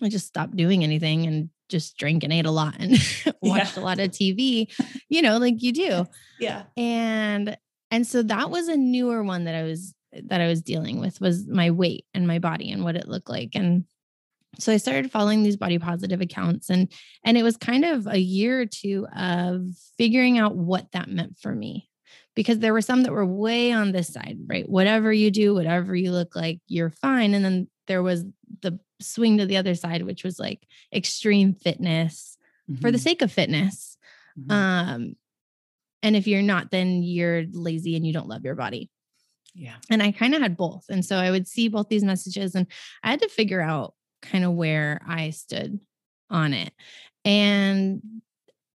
I 0.00 0.08
just 0.08 0.26
stopped 0.26 0.56
doing 0.56 0.82
anything 0.82 1.26
and 1.26 1.50
just 1.68 1.98
drank 1.98 2.24
and 2.24 2.32
ate 2.32 2.46
a 2.46 2.50
lot 2.50 2.76
and 2.78 2.92
watched 3.42 3.76
yeah. 3.76 3.82
a 3.82 3.84
lot 3.84 4.00
of 4.00 4.10
TV, 4.12 4.72
you 5.10 5.20
know, 5.20 5.36
like 5.36 5.60
you 5.62 5.72
do. 5.72 6.06
Yeah. 6.40 6.64
And 6.76 7.56
and 7.92 8.06
so 8.06 8.22
that 8.22 8.50
was 8.50 8.68
a 8.68 8.76
newer 8.76 9.22
one 9.22 9.44
that 9.44 9.54
I 9.54 9.62
was 9.62 9.94
that 10.12 10.40
I 10.40 10.48
was 10.48 10.62
dealing 10.62 10.98
with 10.98 11.20
was 11.20 11.46
my 11.46 11.70
weight 11.70 12.06
and 12.14 12.26
my 12.26 12.38
body 12.38 12.70
and 12.70 12.82
what 12.82 12.96
it 12.96 13.08
looked 13.08 13.28
like. 13.28 13.50
And 13.54 13.84
so 14.58 14.72
I 14.72 14.76
started 14.78 15.10
following 15.10 15.42
these 15.42 15.56
body 15.56 15.78
positive 15.78 16.20
accounts 16.20 16.70
and 16.70 16.90
and 17.24 17.38
it 17.38 17.42
was 17.42 17.56
kind 17.56 17.84
of 17.84 18.06
a 18.06 18.18
year 18.18 18.60
or 18.60 18.66
two 18.66 19.06
of 19.16 19.66
figuring 19.96 20.38
out 20.38 20.56
what 20.56 20.90
that 20.92 21.08
meant 21.08 21.38
for 21.38 21.54
me 21.54 21.88
because 22.34 22.58
there 22.58 22.72
were 22.72 22.80
some 22.80 23.02
that 23.02 23.12
were 23.12 23.26
way 23.26 23.72
on 23.72 23.92
this 23.92 24.08
side, 24.08 24.38
right? 24.46 24.68
Whatever 24.68 25.12
you 25.12 25.30
do, 25.30 25.54
whatever 25.54 25.94
you 25.94 26.12
look 26.12 26.34
like, 26.34 26.60
you're 26.66 26.90
fine. 26.90 27.34
And 27.34 27.44
then 27.44 27.68
there 27.88 28.02
was 28.02 28.24
the 28.62 28.78
swing 29.00 29.38
to 29.38 29.46
the 29.46 29.58
other 29.58 29.74
side, 29.74 30.02
which 30.02 30.24
was 30.24 30.38
like 30.38 30.66
extreme 30.94 31.54
fitness 31.54 32.38
mm-hmm. 32.70 32.80
for 32.80 32.90
the 32.90 32.96
mm-hmm. 32.96 33.02
sake 33.02 33.22
of 33.22 33.30
fitness. 33.30 33.98
Mm-hmm. 34.38 34.50
Um, 34.50 35.16
and 36.02 36.16
if 36.16 36.26
you're 36.26 36.42
not, 36.42 36.70
then 36.70 37.02
you're 37.02 37.44
lazy 37.52 37.96
and 37.96 38.06
you 38.06 38.12
don't 38.12 38.28
love 38.28 38.44
your 38.44 38.54
body. 38.54 38.90
Yeah. 39.54 39.76
And 39.90 40.02
I 40.02 40.12
kind 40.12 40.34
of 40.34 40.42
had 40.42 40.56
both. 40.56 40.86
And 40.88 41.04
so 41.04 41.16
I 41.16 41.30
would 41.30 41.46
see 41.46 41.68
both 41.68 41.88
these 41.88 42.04
messages 42.04 42.54
and 42.54 42.66
I 43.02 43.10
had 43.10 43.20
to 43.20 43.28
figure 43.28 43.60
out 43.60 43.94
kind 44.22 44.44
of 44.44 44.52
where 44.52 45.00
I 45.06 45.30
stood 45.30 45.80
on 46.30 46.54
it. 46.54 46.72
And 47.24 48.02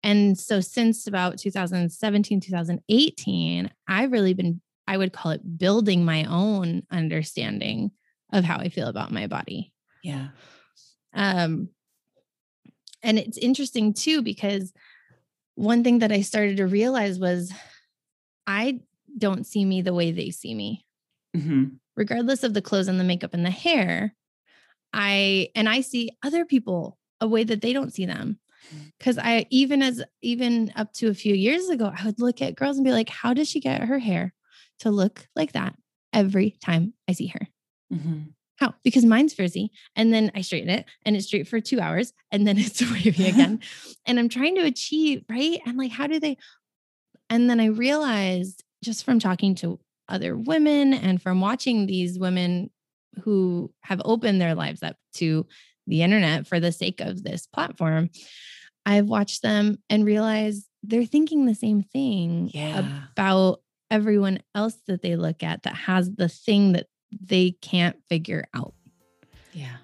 and 0.06 0.38
so 0.38 0.60
since 0.60 1.08
about 1.08 1.38
2017 1.38 2.42
2018 2.42 3.72
I've 3.88 4.12
really 4.12 4.34
been 4.34 4.62
I 4.86 4.98
would 4.98 5.14
call 5.14 5.32
it 5.32 5.58
building 5.58 6.04
my 6.04 6.26
own 6.26 6.84
understanding 6.92 7.92
of 8.34 8.44
how 8.44 8.58
I 8.58 8.70
feel 8.70 8.88
about 8.88 9.12
my 9.12 9.28
body. 9.28 9.72
Yeah. 10.04 10.30
Um 11.14 11.70
and 13.02 13.20
it's 13.20 13.38
interesting 13.38 13.94
too 13.94 14.22
because 14.22 14.74
one 15.56 15.84
thing 15.84 16.00
that 16.00 16.12
I 16.12 16.22
started 16.22 16.58
to 16.58 16.68
realize 16.68 17.20
was 17.20 17.52
I 18.48 18.80
don't 19.18 19.46
see 19.46 19.66
me 19.66 19.82
the 19.82 19.94
way 19.94 20.12
they 20.12 20.32
see 20.32 20.54
me. 20.54 20.86
Mm-hmm. 21.36 21.76
Regardless 21.96 22.44
of 22.44 22.54
the 22.54 22.62
clothes 22.62 22.88
and 22.88 23.00
the 23.00 23.04
makeup 23.04 23.34
and 23.34 23.46
the 23.46 23.52
hair, 23.52 24.16
I 24.92 25.50
and 25.56 25.70
I 25.70 25.82
see 25.82 26.12
other 26.24 26.46
people 26.46 26.98
a 27.22 27.28
way 27.28 27.44
that 27.44 27.62
they 27.62 27.74
don't 27.74 27.94
see 27.94 28.06
them. 28.06 28.40
Cause 29.00 29.18
I 29.18 29.46
even 29.50 29.82
as 29.82 30.04
even 30.22 30.72
up 30.76 30.94
to 30.94 31.10
a 31.10 31.14
few 31.14 31.36
years 31.36 31.70
ago, 31.70 31.92
I 31.96 32.06
would 32.06 32.20
look 32.20 32.42
at 32.42 32.56
girls 32.56 32.78
and 32.78 32.86
be 32.86 32.92
like, 32.92 33.10
how 33.10 33.34
does 33.34 33.50
she 33.50 33.60
get 33.60 33.82
her 33.82 34.00
hair 34.00 34.34
to 34.80 34.90
look 34.90 35.28
like 35.36 35.52
that 35.52 35.76
every 36.14 36.58
time 36.64 36.94
I 37.08 37.12
see 37.12 37.28
her? 37.28 37.48
Mm-hmm. 37.94 38.20
How? 38.58 38.76
Because 38.84 39.06
mine's 39.06 39.34
frizzy. 39.34 39.72
And 39.96 40.14
then 40.14 40.32
I 40.36 40.42
straighten 40.42 40.70
it 40.70 40.86
and 41.06 41.16
it's 41.16 41.26
straight 41.26 41.48
for 41.48 41.60
two 41.60 41.80
hours 41.80 42.14
and 42.32 42.48
then 42.48 42.58
it's 42.60 42.82
wavy 42.82 43.28
again. 43.30 43.62
and 44.06 44.20
I'm 44.20 44.30
trying 44.30 44.56
to 44.56 44.66
achieve, 44.66 45.24
right? 45.30 45.60
And 45.66 45.78
like, 45.78 45.92
how 45.92 46.08
do 46.08 46.20
they? 46.20 46.38
And 47.30 47.50
then 47.50 47.60
I 47.60 47.68
realized 47.68 48.64
just 48.84 49.06
from 49.06 49.20
talking 49.20 49.56
to 49.56 49.80
other 50.10 50.38
women 50.38 50.94
and 50.94 51.22
from 51.22 51.42
watching 51.42 51.86
these 51.86 52.20
women 52.20 52.70
who 53.22 53.72
have 53.82 54.02
opened 54.06 54.42
their 54.42 54.56
lives 54.56 54.84
up 54.84 54.98
to 55.14 55.46
the 55.88 56.02
internet 56.02 56.48
for 56.48 56.60
the 56.60 56.72
sake 56.72 57.00
of 57.00 57.24
this 57.24 57.48
platform, 57.48 58.10
I've 58.86 59.08
watched 59.08 59.42
them 59.42 59.78
and 59.90 60.06
realized 60.06 60.68
they're 60.84 61.06
thinking 61.06 61.46
the 61.46 61.56
same 61.56 61.82
thing 61.82 62.52
yeah. 62.54 63.06
about 63.12 63.62
everyone 63.90 64.40
else 64.56 64.76
that 64.88 65.02
they 65.02 65.16
look 65.16 65.44
at 65.44 65.64
that 65.64 65.76
has 65.76 66.12
the 66.12 66.28
thing 66.28 66.74
that 66.74 66.88
they 67.22 67.52
can't 67.62 67.98
figure 68.08 68.46
out. 68.54 68.74
Yeah. 69.54 69.78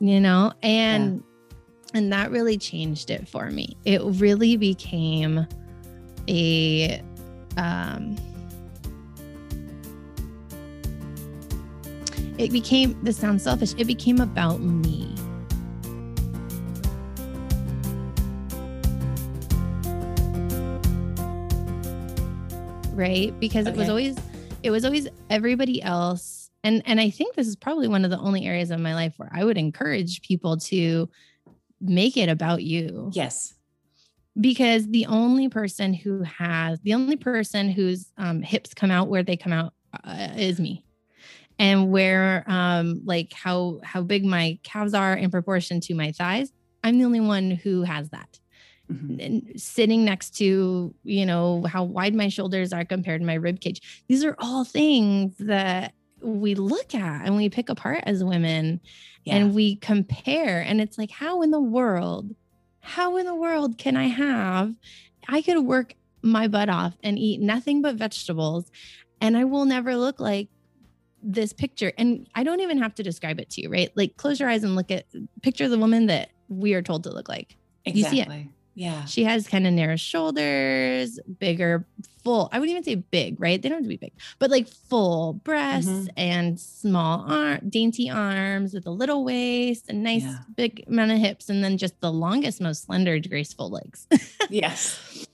You 0.00 0.20
know, 0.20 0.52
and 0.62 1.22
yeah. 1.92 1.98
and 1.98 2.12
that 2.12 2.30
really 2.30 2.58
changed 2.58 3.10
it 3.10 3.28
for 3.28 3.50
me. 3.50 3.76
It 3.84 4.00
really 4.02 4.56
became 4.56 5.46
a 6.28 7.02
um 7.56 8.16
it 12.38 12.50
became, 12.50 12.98
this 13.02 13.16
sounds 13.16 13.42
selfish, 13.42 13.74
it 13.78 13.86
became 13.86 14.20
about 14.20 14.60
me. 14.60 15.14
Right? 22.92 23.38
Because 23.40 23.66
okay. 23.66 23.74
it 23.74 23.78
was 23.78 23.88
always, 23.88 24.16
it 24.62 24.70
was 24.70 24.84
always 24.84 25.08
everybody 25.30 25.82
else. 25.82 26.43
And, 26.64 26.82
and 26.86 26.98
I 26.98 27.10
think 27.10 27.36
this 27.36 27.46
is 27.46 27.54
probably 27.54 27.86
one 27.86 28.04
of 28.04 28.10
the 28.10 28.18
only 28.18 28.46
areas 28.46 28.70
of 28.70 28.80
my 28.80 28.94
life 28.94 29.14
where 29.18 29.30
I 29.32 29.44
would 29.44 29.58
encourage 29.58 30.22
people 30.22 30.56
to 30.58 31.08
make 31.80 32.16
it 32.16 32.28
about 32.28 32.62
you. 32.62 33.10
Yes 33.12 33.54
because 34.40 34.88
the 34.88 35.06
only 35.06 35.48
person 35.48 35.94
who 35.94 36.22
has 36.22 36.80
the 36.80 36.94
only 36.94 37.16
person 37.16 37.70
whose 37.70 38.10
um, 38.18 38.42
hips 38.42 38.74
come 38.74 38.90
out 38.90 39.08
where 39.08 39.22
they 39.22 39.36
come 39.36 39.52
out 39.52 39.72
uh, 40.04 40.28
is 40.36 40.58
me 40.58 40.84
and 41.58 41.90
where 41.90 42.44
um 42.48 43.00
like 43.04 43.32
how 43.32 43.80
how 43.84 44.02
big 44.02 44.24
my 44.24 44.58
calves 44.64 44.94
are 44.94 45.14
in 45.14 45.30
proportion 45.30 45.80
to 45.80 45.94
my 45.94 46.10
thighs 46.10 46.52
i'm 46.82 46.98
the 46.98 47.04
only 47.04 47.20
one 47.20 47.52
who 47.52 47.82
has 47.82 48.10
that 48.10 48.40
mm-hmm. 48.90 49.20
and 49.20 49.52
sitting 49.60 50.04
next 50.04 50.30
to 50.30 50.92
you 51.04 51.24
know 51.24 51.62
how 51.64 51.84
wide 51.84 52.14
my 52.14 52.28
shoulders 52.28 52.72
are 52.72 52.84
compared 52.84 53.20
to 53.20 53.26
my 53.26 53.34
rib 53.34 53.60
cage 53.60 54.04
these 54.08 54.24
are 54.24 54.34
all 54.40 54.64
things 54.64 55.36
that 55.38 55.94
we 56.24 56.54
look 56.54 56.94
at 56.94 57.26
and 57.26 57.36
we 57.36 57.48
pick 57.48 57.68
apart 57.68 58.02
as 58.04 58.24
women 58.24 58.80
yeah. 59.24 59.36
and 59.36 59.54
we 59.54 59.76
compare 59.76 60.60
and 60.60 60.80
it's 60.80 60.98
like 60.98 61.10
how 61.10 61.42
in 61.42 61.50
the 61.50 61.60
world 61.60 62.34
how 62.80 63.16
in 63.16 63.26
the 63.26 63.34
world 63.34 63.78
can 63.78 63.96
i 63.96 64.04
have 64.04 64.74
i 65.28 65.40
could 65.42 65.58
work 65.64 65.94
my 66.22 66.48
butt 66.48 66.68
off 66.68 66.94
and 67.02 67.18
eat 67.18 67.40
nothing 67.40 67.82
but 67.82 67.94
vegetables 67.96 68.70
and 69.20 69.36
i 69.36 69.44
will 69.44 69.64
never 69.64 69.96
look 69.96 70.20
like 70.20 70.48
this 71.24 71.52
picture 71.52 71.92
and 71.96 72.28
I 72.34 72.44
don't 72.44 72.60
even 72.60 72.78
have 72.78 72.94
to 72.96 73.02
describe 73.02 73.40
it 73.40 73.50
to 73.50 73.62
you, 73.62 73.70
right? 73.70 73.90
Like 73.94 74.16
close 74.16 74.38
your 74.38 74.50
eyes 74.50 74.62
and 74.62 74.76
look 74.76 74.90
at 74.90 75.06
picture 75.42 75.68
the 75.68 75.78
woman 75.78 76.06
that 76.06 76.30
we 76.48 76.74
are 76.74 76.82
told 76.82 77.04
to 77.04 77.10
look 77.10 77.28
like. 77.28 77.56
Exactly. 77.86 78.18
You 78.18 78.24
see 78.24 78.30
it. 78.30 78.46
Yeah. 78.74 79.04
She 79.04 79.24
has 79.24 79.46
kind 79.46 79.66
of 79.66 79.72
narrow 79.72 79.96
shoulders, 79.96 81.20
bigger, 81.38 81.86
full. 82.24 82.48
I 82.52 82.58
wouldn't 82.58 82.72
even 82.72 82.82
say 82.82 82.96
big, 82.96 83.40
right? 83.40 83.60
They 83.60 83.68
don't 83.68 83.78
have 83.78 83.84
to 83.84 83.88
be 83.88 83.96
big, 83.96 84.12
but 84.38 84.50
like 84.50 84.66
full 84.68 85.34
breasts 85.34 85.88
mm-hmm. 85.88 86.08
and 86.16 86.58
small 86.58 87.24
arm, 87.30 87.60
dainty 87.68 88.10
arms 88.10 88.74
with 88.74 88.86
a 88.86 88.90
little 88.90 89.24
waist 89.24 89.86
and 89.88 90.02
nice 90.02 90.22
yeah. 90.22 90.38
big 90.56 90.84
amount 90.88 91.12
of 91.12 91.18
hips, 91.18 91.48
and 91.48 91.62
then 91.62 91.78
just 91.78 92.00
the 92.00 92.12
longest, 92.12 92.60
most 92.60 92.84
slender, 92.84 93.18
graceful 93.20 93.70
legs. 93.70 94.08
yes. 94.50 95.26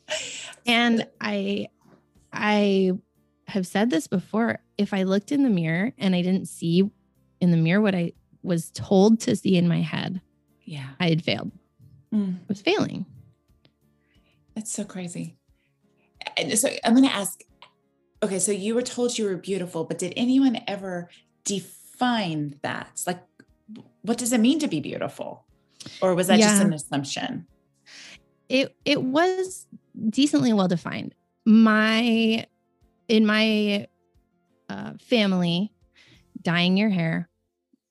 And 0.67 1.07
I 1.21 1.69
I 2.33 2.93
have 3.49 3.67
said 3.67 3.91
this 3.91 4.07
before. 4.07 4.59
If 4.77 4.93
I 4.93 5.05
looked 5.05 5.33
in 5.33 5.43
the 5.45 5.51
mirror 5.51 5.93
and 5.99 6.15
I 6.15 6.23
didn't 6.23 6.47
see 6.47 6.91
in 7.41 7.51
the 7.51 7.57
mirror 7.57 7.81
what 7.81 7.95
I 7.95 8.13
was 8.43 8.71
told 8.71 9.21
to 9.21 9.35
see 9.37 9.57
in 9.57 9.67
my 9.69 9.81
head, 9.81 10.21
Yeah. 10.65 10.89
I 10.99 11.09
had 11.09 11.25
failed. 11.25 11.53
Mm. 12.15 12.37
I 12.37 12.45
was 12.49 12.61
failing. 12.61 13.07
That's 14.61 14.73
so 14.73 14.85
crazy. 14.85 15.39
And 16.37 16.59
so 16.59 16.69
I'm 16.85 16.93
going 16.93 17.09
to 17.09 17.15
ask 17.15 17.41
okay, 18.23 18.39
so 18.39 18.53
you 18.53 18.75
were 18.75 18.83
told 18.83 19.17
you 19.17 19.25
were 19.25 19.39
beautiful, 19.39 19.85
but 19.85 19.97
did 19.97 20.13
anyone 20.19 20.61
ever 20.69 21.09
define 21.45 22.61
that? 22.61 23.03
Like, 23.07 23.23
what 24.03 24.19
does 24.19 24.35
it 24.35 24.41
mean 24.41 24.59
to 24.59 24.69
be 24.69 24.81
beautiful? 24.81 25.47
Or 26.03 26.15
was 26.15 26.27
that 26.27 26.41
just 26.41 26.61
an 26.61 26.75
assumption? 26.75 27.47
It 28.51 28.77
it 28.85 29.03
was 29.03 29.67
decently 30.11 30.53
well 30.53 30.69
defined. 30.69 31.15
My 31.47 32.47
in 33.09 33.25
my 33.25 33.89
uh, 34.69 34.93
family, 35.01 35.73
dyeing 36.43 36.77
your 36.77 36.91
hair 36.91 37.31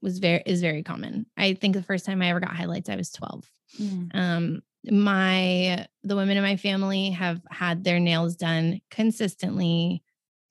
was 0.04 0.20
very 0.20 0.44
is 0.46 0.62
very 0.62 0.84
common. 0.84 1.26
I 1.36 1.56
think 1.56 1.74
the 1.74 1.82
first 1.82 2.06
time 2.06 2.22
I 2.22 2.30
ever 2.30 2.40
got 2.40 2.56
highlights, 2.56 2.90
I 2.90 2.96
was 2.96 3.10
12. 3.10 3.52
Mm. 3.80 4.10
Um, 4.14 4.62
my 4.92 5.86
the 6.04 6.16
women 6.16 6.38
in 6.38 6.44
my 6.44 6.56
family 6.58 7.12
have 7.12 7.42
had 7.50 7.84
their 7.84 8.00
nails 8.00 8.36
done 8.36 8.80
consistently 8.90 10.04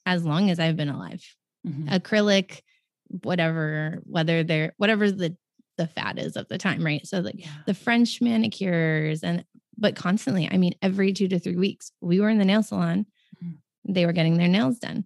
as 0.06 0.24
long 0.24 0.50
as 0.50 0.58
I've 0.58 0.76
been 0.76 0.88
alive. 0.88 1.24
Mhm. 1.66 1.88
Acrylic, 1.88 2.60
whatever, 3.22 4.00
whether 4.04 4.42
they're 4.44 4.72
whatever 4.76 5.10
the 5.10 5.36
the 5.76 5.86
fad 5.86 6.18
is 6.18 6.36
of 6.36 6.48
the 6.48 6.58
time, 6.58 6.84
right? 6.84 7.06
So 7.06 7.20
like 7.20 7.38
Yeah. 7.38 7.50
the 7.66 7.74
French 7.74 8.20
manicures 8.20 9.22
and 9.22 9.44
but 9.80 9.94
constantly, 9.94 10.48
I 10.50 10.56
mean, 10.56 10.74
every 10.82 11.12
two 11.12 11.28
to 11.28 11.38
three 11.38 11.54
weeks, 11.56 11.92
we 12.00 12.18
were 12.18 12.28
in 12.28 12.38
the 12.38 12.44
nail 12.44 12.64
salon. 12.64 13.06
Mhm. 13.42 13.58
They 13.88 14.06
were 14.06 14.12
getting 14.12 14.36
their 14.36 14.48
nails 14.48 14.78
done. 14.80 15.04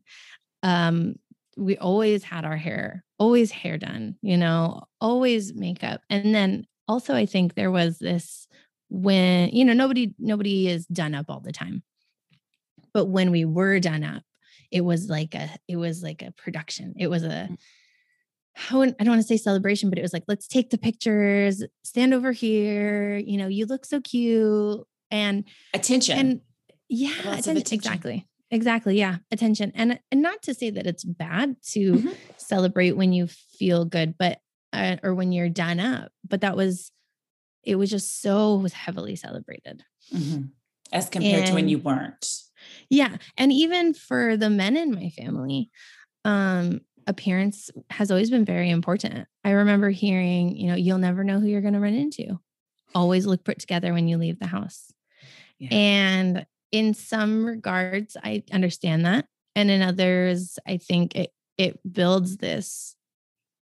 Um, 0.62 1.16
we 1.58 1.76
always 1.76 2.24
had 2.24 2.46
our 2.46 2.56
hair, 2.56 3.04
always 3.18 3.50
hair 3.50 3.76
done, 3.76 4.16
you 4.22 4.38
know, 4.38 4.82
always 5.00 5.52
makeup. 5.54 6.00
And 6.08 6.34
then 6.34 6.66
also 6.88 7.14
I 7.14 7.26
think 7.26 7.54
there 7.54 7.70
was 7.70 7.98
this 7.98 8.48
when, 8.92 9.48
you 9.50 9.64
know, 9.64 9.72
nobody, 9.72 10.14
nobody 10.18 10.68
is 10.68 10.84
done 10.86 11.14
up 11.14 11.26
all 11.30 11.40
the 11.40 11.50
time. 11.52 11.82
But 12.92 13.06
when 13.06 13.30
we 13.30 13.44
were 13.46 13.80
done 13.80 14.04
up, 14.04 14.22
it 14.70 14.82
was 14.82 15.08
like 15.08 15.34
a, 15.34 15.48
it 15.66 15.76
was 15.76 16.02
like 16.02 16.20
a 16.22 16.30
production. 16.32 16.94
It 16.98 17.08
was 17.08 17.22
a 17.24 17.48
Mm. 17.50 17.56
I 18.70 19.04
don't 19.04 19.08
want 19.08 19.22
to 19.22 19.26
say 19.26 19.38
celebration, 19.38 19.88
but 19.88 19.98
it 19.98 20.02
was 20.02 20.12
like, 20.12 20.24
let's 20.28 20.46
take 20.46 20.68
the 20.68 20.76
pictures, 20.76 21.64
stand 21.84 22.12
over 22.12 22.32
here. 22.32 23.16
You 23.16 23.38
know, 23.38 23.46
you 23.48 23.64
look 23.64 23.86
so 23.86 23.98
cute. 24.02 24.82
And 25.10 25.44
Attention. 25.72 26.18
and 26.18 26.40
yeah, 26.90 27.12
attention, 27.18 27.56
attention. 27.56 27.74
exactly. 27.74 28.28
Exactly. 28.50 28.98
Yeah. 28.98 29.16
Attention. 29.30 29.72
And 29.74 29.98
and 30.10 30.20
not 30.20 30.42
to 30.42 30.52
say 30.52 30.68
that 30.68 30.86
it's 30.86 31.02
bad 31.02 31.56
to 31.72 31.92
Mhm. 31.94 32.14
celebrate 32.36 32.92
when 32.92 33.14
you 33.14 33.26
feel 33.26 33.86
good, 33.86 34.16
but 34.18 34.38
uh, 34.74 34.96
or 35.02 35.14
when 35.14 35.32
you're 35.32 35.48
done 35.48 35.80
up. 35.80 36.12
But 36.28 36.42
that 36.42 36.54
was 36.54 36.92
it 37.62 37.76
was 37.76 37.90
just 37.90 38.20
so 38.20 38.66
heavily 38.72 39.16
celebrated. 39.16 39.84
Mhm. 40.12 40.50
As 40.92 41.08
compared 41.08 41.46
to 41.46 41.54
when 41.54 41.68
you 41.68 41.78
weren't. 41.78 42.42
Yeah. 42.90 43.16
And 43.36 43.52
even 43.52 43.94
for 43.94 44.36
the 44.36 44.50
men 44.50 44.76
in 44.76 44.94
my 44.94 45.08
family, 45.10 45.70
um, 46.24 46.80
appearance 47.06 47.70
has 47.90 48.10
always 48.10 48.30
been 48.30 48.44
very 48.44 48.70
important. 48.70 49.26
I 49.44 49.50
remember 49.50 49.90
hearing, 49.90 50.56
you 50.56 50.68
know, 50.68 50.74
you'll 50.74 50.98
never 50.98 51.24
know 51.24 51.40
who 51.40 51.46
you're 51.46 51.60
going 51.62 51.74
to 51.74 51.80
run 51.80 51.94
into. 51.94 52.38
Always 52.94 53.26
look 53.26 53.42
put 53.44 53.58
together 53.58 53.92
when 53.92 54.06
you 54.06 54.18
leave 54.18 54.38
the 54.38 54.46
house. 54.46 54.92
Yeah. 55.58 55.68
And 55.72 56.46
in 56.70 56.94
some 56.94 57.44
regards, 57.44 58.16
I 58.22 58.44
understand 58.52 59.04
that. 59.06 59.26
And 59.54 59.70
in 59.70 59.82
others, 59.82 60.58
I 60.66 60.76
think 60.76 61.16
it 61.16 61.32
it 61.58 61.78
builds 61.90 62.38
this 62.38 62.96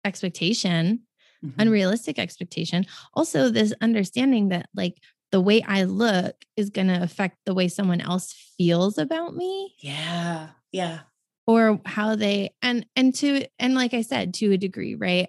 expectation 0.04 1.02
Mhm. 1.44 1.54
unrealistic 1.58 2.18
expectation. 2.18 2.86
Also, 3.14 3.48
this 3.50 3.72
understanding 3.80 4.48
that 4.48 4.68
like 4.74 4.98
the 5.32 5.40
way 5.40 5.62
I 5.62 5.84
look 5.84 6.44
is 6.56 6.70
going 6.70 6.86
to 6.88 7.02
affect 7.02 7.38
the 7.44 7.54
way 7.54 7.68
someone 7.68 8.00
else 8.00 8.32
feels 8.56 8.96
about 8.98 9.34
me 9.36 9.74
Yeah. 9.80 10.50
Yeah. 10.72 11.00
or 11.46 11.80
how 11.84 12.16
they 12.16 12.54
and 12.62 12.86
and 12.96 13.14
to 13.16 13.46
and 13.58 13.74
like 13.74 13.92
I 13.94 14.02
said 14.02 14.34
to 14.34 14.52
a 14.52 14.56
degree, 14.56 14.94
right? 14.94 15.28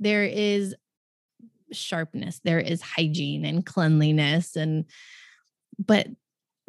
There 0.00 0.24
is 0.24 0.74
sharpness, 1.72 2.40
there 2.44 2.60
is 2.60 2.80
hygiene 2.80 3.44
and 3.44 3.64
cleanliness 3.66 4.56
and 4.56 4.84
but 5.84 6.06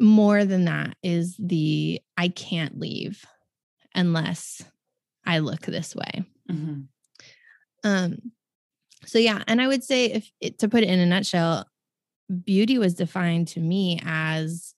more 0.00 0.44
than 0.44 0.66
that 0.66 0.96
is 1.02 1.36
the 1.38 2.00
I 2.16 2.28
can't 2.28 2.78
leave 2.78 3.24
unless 3.94 4.62
I 5.24 5.38
look 5.38 5.60
this 5.62 5.94
way. 5.96 6.24
Mhm. 6.50 6.88
Um, 7.84 8.32
so 9.08 9.18
yeah, 9.18 9.42
and 9.46 9.60
I 9.60 9.66
would 9.66 9.82
say 9.82 10.06
if 10.06 10.30
it, 10.40 10.58
to 10.60 10.68
put 10.68 10.82
it 10.82 10.88
in 10.90 10.98
a 11.00 11.06
nutshell, 11.06 11.66
beauty 12.44 12.78
was 12.78 12.94
defined 12.94 13.48
to 13.48 13.60
me 13.60 14.00
as 14.04 14.74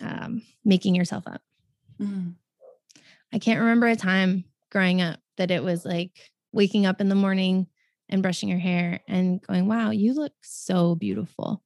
um, 0.00 0.42
making 0.64 0.94
yourself 0.94 1.24
up. 1.26 1.40
Mhm. 2.00 2.34
I 3.32 3.38
can't 3.38 3.60
remember 3.60 3.86
a 3.86 3.96
time 3.96 4.44
growing 4.70 5.00
up 5.00 5.18
that 5.36 5.50
it 5.50 5.62
was 5.62 5.84
like 5.84 6.12
waking 6.52 6.86
up 6.86 7.00
in 7.00 7.08
the 7.08 7.14
morning 7.14 7.66
and 8.08 8.22
brushing 8.22 8.48
your 8.48 8.58
hair 8.58 9.00
and 9.08 9.40
going, 9.42 9.66
"Wow, 9.66 9.90
you 9.90 10.12
look 10.12 10.32
so 10.42 10.94
beautiful," 10.94 11.62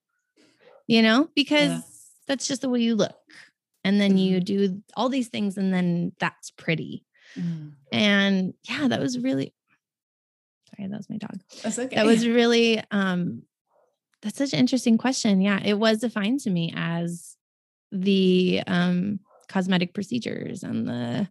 you 0.87 1.03
know, 1.03 1.29
because 1.35 1.83
that's 2.27 2.47
just 2.47 2.63
the 2.63 2.69
way 2.71 2.81
you 2.81 2.95
look. 2.95 3.17
And 3.83 4.01
then 4.01 4.19
you 4.19 4.41
do 4.41 4.83
all 4.95 5.09
these 5.09 5.29
things, 5.29 5.57
and 5.59 5.73
then 5.75 6.13
that's 6.19 6.51
pretty. 6.51 7.05
Mhm. 7.37 7.73
And 7.93 8.55
yeah, 8.69 8.89
that 8.89 9.01
was 9.01 9.19
really 9.19 9.53
sorry, 10.81 10.91
that 10.91 10.97
was 10.97 11.11
my 11.11 11.17
dog. 11.17 11.41
That's 11.63 11.79
okay. 11.79 11.97
That 11.97 12.07
was 12.07 12.27
really 12.27 12.83
um 12.91 13.43
that's 14.23 14.37
such 14.39 14.53
an 14.53 14.59
interesting 14.59 14.99
question. 14.99 15.41
Yeah, 15.41 15.61
it 15.65 15.75
was 15.75 15.99
defined 15.99 16.41
to 16.41 16.51
me 16.51 16.73
as 16.77 17.37
the 17.93 18.63
um 18.67 19.21
cosmetic 19.49 19.95
procedures 19.95 20.63
and 20.63 20.87
the 20.87 21.29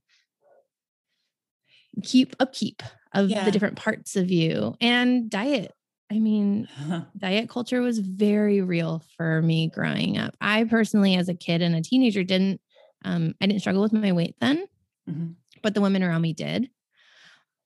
keep 2.03 2.35
upkeep 2.39 2.83
of 3.13 3.29
Yeah. 3.29 3.45
the 3.45 3.51
different 3.51 3.75
parts 3.77 4.15
of 4.15 4.29
you 4.29 4.75
and 4.81 5.29
diet. 5.29 5.73
I 6.11 6.19
mean, 6.19 6.67
diet 7.17 7.49
culture 7.49 7.81
was 7.81 7.99
very 7.99 8.61
real 8.61 9.03
for 9.15 9.41
me 9.41 9.67
growing 9.69 10.17
up. 10.17 10.35
I 10.41 10.63
personally, 10.65 11.15
as 11.15 11.29
a 11.29 11.33
kid 11.35 11.61
and 11.61 11.75
a 11.75 11.81
teenager, 11.81 12.23
didn't 12.23 12.61
um, 13.05 13.33
I 13.39 13.45
didn't 13.47 13.61
struggle 13.61 13.81
with 13.81 13.93
my 13.93 14.11
weight 14.11 14.35
then, 14.41 14.65
Mhm. 15.09 15.35
but 15.63 15.73
the 15.73 15.79
women 15.81 16.03
around 16.03 16.21
me 16.21 16.33
did. 16.33 16.69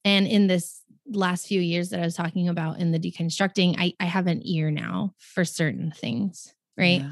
And 0.05 0.27
in 0.27 0.45
this 0.47 0.82
last 1.07 1.47
few 1.47 1.59
years 1.61 1.89
that 1.89 1.99
I 1.99 2.03
was 2.05 2.15
talking 2.15 2.47
about 2.49 2.79
in 2.79 2.91
the 2.91 2.99
deconstructing, 2.99 3.75
I, 3.77 3.93
I 3.99 4.05
have 4.05 4.27
an 4.27 4.41
ear 4.45 4.71
now 4.71 5.13
for 5.17 5.43
certain 5.45 5.91
things, 5.91 6.53
right? 6.77 7.01
Yeah. 7.01 7.11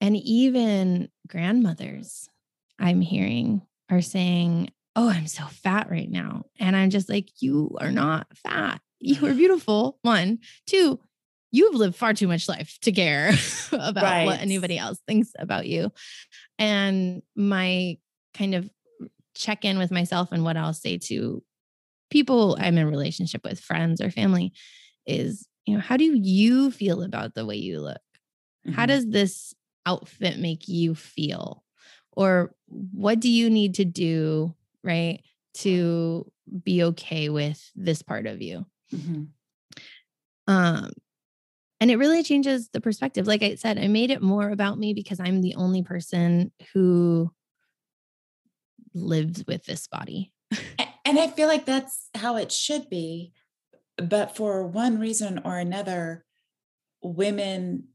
And 0.00 0.16
even 0.16 1.08
grandmothers, 1.28 2.28
I'm 2.78 3.00
hearing, 3.00 3.62
are 3.90 4.02
saying, 4.02 4.70
Oh, 4.96 5.08
I'm 5.08 5.26
so 5.26 5.44
fat 5.46 5.90
right 5.90 6.08
now. 6.10 6.44
And 6.60 6.76
I'm 6.76 6.90
just 6.90 7.08
like, 7.08 7.30
You 7.40 7.76
are 7.80 7.90
not 7.90 8.26
fat. 8.36 8.80
You 9.00 9.26
are 9.26 9.34
beautiful. 9.42 9.98
One, 10.02 10.38
two, 10.66 11.00
you've 11.50 11.74
lived 11.74 11.96
far 11.96 12.14
too 12.14 12.28
much 12.28 12.48
life 12.48 12.78
to 12.82 12.92
care 12.92 13.32
about 13.72 14.02
Right. 14.02 14.24
what 14.24 14.40
anybody 14.40 14.76
else 14.78 14.98
thinks 15.06 15.30
about 15.38 15.66
you. 15.66 15.92
And 16.58 17.22
my 17.36 17.98
kind 18.34 18.54
of 18.54 18.68
check 19.36 19.64
in 19.64 19.78
with 19.78 19.90
myself 19.90 20.30
and 20.32 20.44
what 20.44 20.56
I'll 20.56 20.74
say 20.74 20.98
to 20.98 21.42
people 22.14 22.56
I'm 22.60 22.78
in 22.78 22.86
relationship 22.86 23.42
with, 23.42 23.58
friends 23.58 24.00
or 24.00 24.08
family, 24.08 24.52
is, 25.04 25.48
you 25.66 25.74
know, 25.74 25.80
how 25.80 25.96
do 25.96 26.04
you 26.04 26.70
feel 26.70 27.02
about 27.02 27.34
the 27.34 27.44
way 27.44 27.56
you 27.56 27.80
look? 27.80 28.00
How 28.72 28.84
Mhm. 28.84 28.88
does 28.88 29.06
this 29.08 29.52
outfit 29.84 30.38
make 30.38 30.68
you 30.68 30.94
feel? 30.94 31.64
Or 32.12 32.54
what 32.68 33.18
do 33.18 33.28
you 33.28 33.50
need 33.50 33.74
to 33.74 33.84
do, 33.84 34.54
right, 34.84 35.24
to 35.54 36.30
be 36.62 36.84
okay 36.84 37.28
with 37.30 37.60
this 37.74 38.00
part 38.00 38.26
of 38.28 38.40
you? 38.40 38.64
Mhm. 38.92 39.28
Um, 40.46 40.90
and 41.80 41.90
it 41.90 41.96
really 41.96 42.22
changes 42.22 42.68
the 42.68 42.80
perspective. 42.80 43.26
Like 43.26 43.42
I 43.42 43.56
said, 43.56 43.76
I 43.76 43.88
made 43.88 44.12
it 44.12 44.22
more 44.22 44.50
about 44.50 44.78
me 44.78 44.94
because 44.94 45.18
I'm 45.18 45.40
the 45.40 45.56
only 45.56 45.82
person 45.82 46.52
who 46.72 47.32
lives 48.94 49.44
with 49.48 49.64
this 49.64 49.88
body. 49.88 50.32
And 51.04 51.18
I 51.18 51.28
feel 51.28 51.48
like 51.48 51.66
that's 51.66 52.08
how 52.14 52.36
it 52.36 52.50
should 52.50 52.88
be. 52.88 53.32
But 53.96 54.36
for 54.36 54.66
one 54.66 54.98
reason 54.98 55.40
or 55.44 55.58
another, 55.58 56.24
women, 57.02 57.88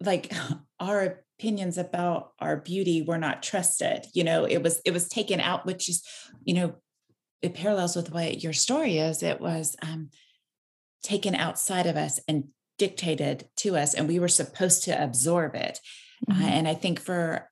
like 0.00 0.32
our 0.80 1.22
opinions 1.38 1.78
about 1.78 2.32
our 2.38 2.56
beauty 2.56 3.02
were 3.02 3.18
not 3.18 3.42
trusted. 3.42 4.06
You 4.12 4.24
know, 4.24 4.44
it 4.44 4.62
was 4.62 4.80
it 4.84 4.92
was 4.92 5.08
taken 5.08 5.40
out, 5.40 5.66
which 5.66 5.88
is, 5.88 6.04
you 6.44 6.54
know, 6.54 6.74
it 7.40 7.54
parallels 7.54 7.96
with 7.96 8.12
what 8.12 8.42
your 8.42 8.52
story 8.52 8.98
is. 8.98 9.22
It 9.22 9.40
was 9.40 9.74
um, 9.82 10.10
taken 11.02 11.34
outside 11.34 11.86
of 11.86 11.96
us 11.96 12.20
and 12.28 12.48
dictated 12.78 13.48
to 13.56 13.76
us, 13.76 13.94
and 13.94 14.06
we 14.06 14.18
were 14.18 14.28
supposed 14.28 14.84
to 14.84 15.02
absorb 15.02 15.54
it. 15.54 15.78
Uh, 16.30 16.34
Mhm. 16.34 16.42
and 16.42 16.68
I 16.68 16.74
think 16.74 17.00
for 17.00 17.50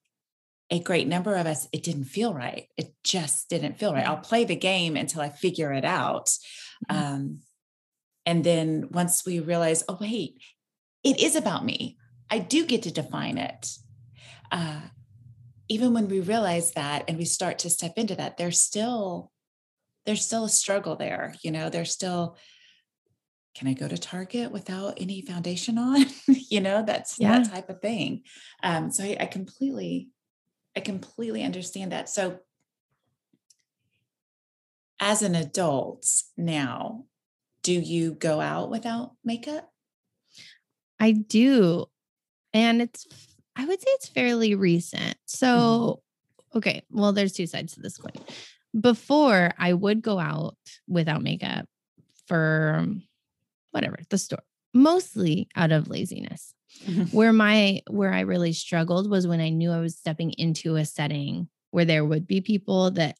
a 0.71 0.81
great 0.81 1.09
number 1.09 1.35
of 1.35 1.47
us, 1.47 1.69
it 1.73 1.83
didn't 1.83 2.05
feel 2.05 2.33
right. 2.33 2.69
It 2.77 2.95
just 3.03 3.49
didn't 3.49 3.79
feel 3.79 3.93
right. 3.93 4.07
I'll 4.07 4.19
play 4.19 4.45
the 4.45 4.57
game 4.57 4.97
until 4.97 5.21
I 5.21 5.29
figure 5.29 5.73
it 5.73 5.85
out. 5.85 6.27
Mm-hmm. 6.91 6.97
Um, 6.97 7.41
and 8.25 8.45
then 8.45 8.89
once 8.91 9.25
we 9.27 9.41
realize, 9.41 9.83
oh, 9.89 9.99
wait, 10.01 10.41
it 11.03 11.21
is 11.21 11.35
about 11.35 11.65
me, 11.65 11.97
I 12.31 12.39
do 12.39 12.65
get 12.65 12.83
to 12.83 12.93
define 12.93 13.39
it. 13.39 13.69
Uh, 14.53 14.81
even 15.69 15.95
when 15.95 16.09
we 16.09 16.21
realize 16.21 16.73
that 16.73 17.05
and 17.09 17.17
we 17.17 17.25
start 17.25 17.61
to 17.61 17.71
step 17.71 17.95
into 17.97 18.15
that, 18.17 18.37
there's 18.37 18.61
still 18.61 19.31
there's 20.07 20.25
still 20.25 20.45
a 20.45 20.49
struggle 20.49 20.97
there. 20.97 21.35
You 21.43 21.51
know, 21.51 21.71
there's 21.71 21.93
still 21.93 22.37
can 23.55 23.69
I 23.69 23.75
go 23.75 23.89
to 23.89 23.99
Target 23.99 24.53
without 24.53 24.95
any 25.01 25.23
foundation 25.23 25.77
on? 25.77 26.07
you 26.27 26.61
know, 26.61 26.85
that's 26.85 27.17
yeah. 27.19 27.39
that 27.39 27.51
type 27.51 27.69
of 27.69 27.81
thing. 27.81 28.23
Um, 28.63 28.91
so 28.91 29.05
I, 29.05 29.17
I 29.21 29.27
completely, 29.27 30.09
I 30.77 30.81
completely 30.81 31.43
understand 31.43 31.93
that. 31.93 32.09
So 32.09 32.41
as 35.01 35.23
an 35.23 35.35
adult 35.35 36.07
now, 36.37 37.05
do 37.63 37.73
you 37.73 38.13
go 38.13 38.41
out 38.41 38.71
without 38.71 39.13
makeup? 39.25 39.71
I 40.99 41.13
do. 41.13 41.87
And 42.53 42.83
it's, 42.83 43.07
I 43.57 43.65
would 43.65 43.81
say 43.81 43.89
it's 43.91 44.09
fairly 44.09 44.55
recent. 44.55 45.17
So, 45.25 45.47
mm-hmm. 45.49 46.59
okay, 46.59 46.83
well, 46.91 47.13
there's 47.13 47.33
two 47.33 47.47
sides 47.47 47.75
to 47.75 47.81
this 47.81 47.97
coin. 47.97 48.13
Before 48.79 49.53
I 49.59 49.73
would 49.73 50.03
go 50.03 50.19
out 50.19 50.57
without 50.87 51.23
makeup 51.23 51.67
for 52.27 52.87
whatever, 53.73 53.99
the 54.09 54.19
store, 54.19 54.43
mostly 54.73 55.49
out 55.57 55.73
of 55.73 55.89
laziness. 55.89 56.55
Mm-hmm. 56.87 57.17
Where 57.17 57.33
my 57.33 57.83
where 57.91 58.13
I 58.13 58.21
really 58.21 58.53
struggled 58.53 59.11
was 59.11 59.27
when 59.27 59.41
I 59.41 59.49
knew 59.49 59.73
I 59.73 59.81
was 59.81 59.99
stepping 59.99 60.33
into 60.33 60.77
a 60.77 60.85
setting 60.85 61.49
where 61.73 61.85
there 61.85 62.05
would 62.05 62.27
be 62.27 62.41
people 62.41 62.93
that 62.93 63.17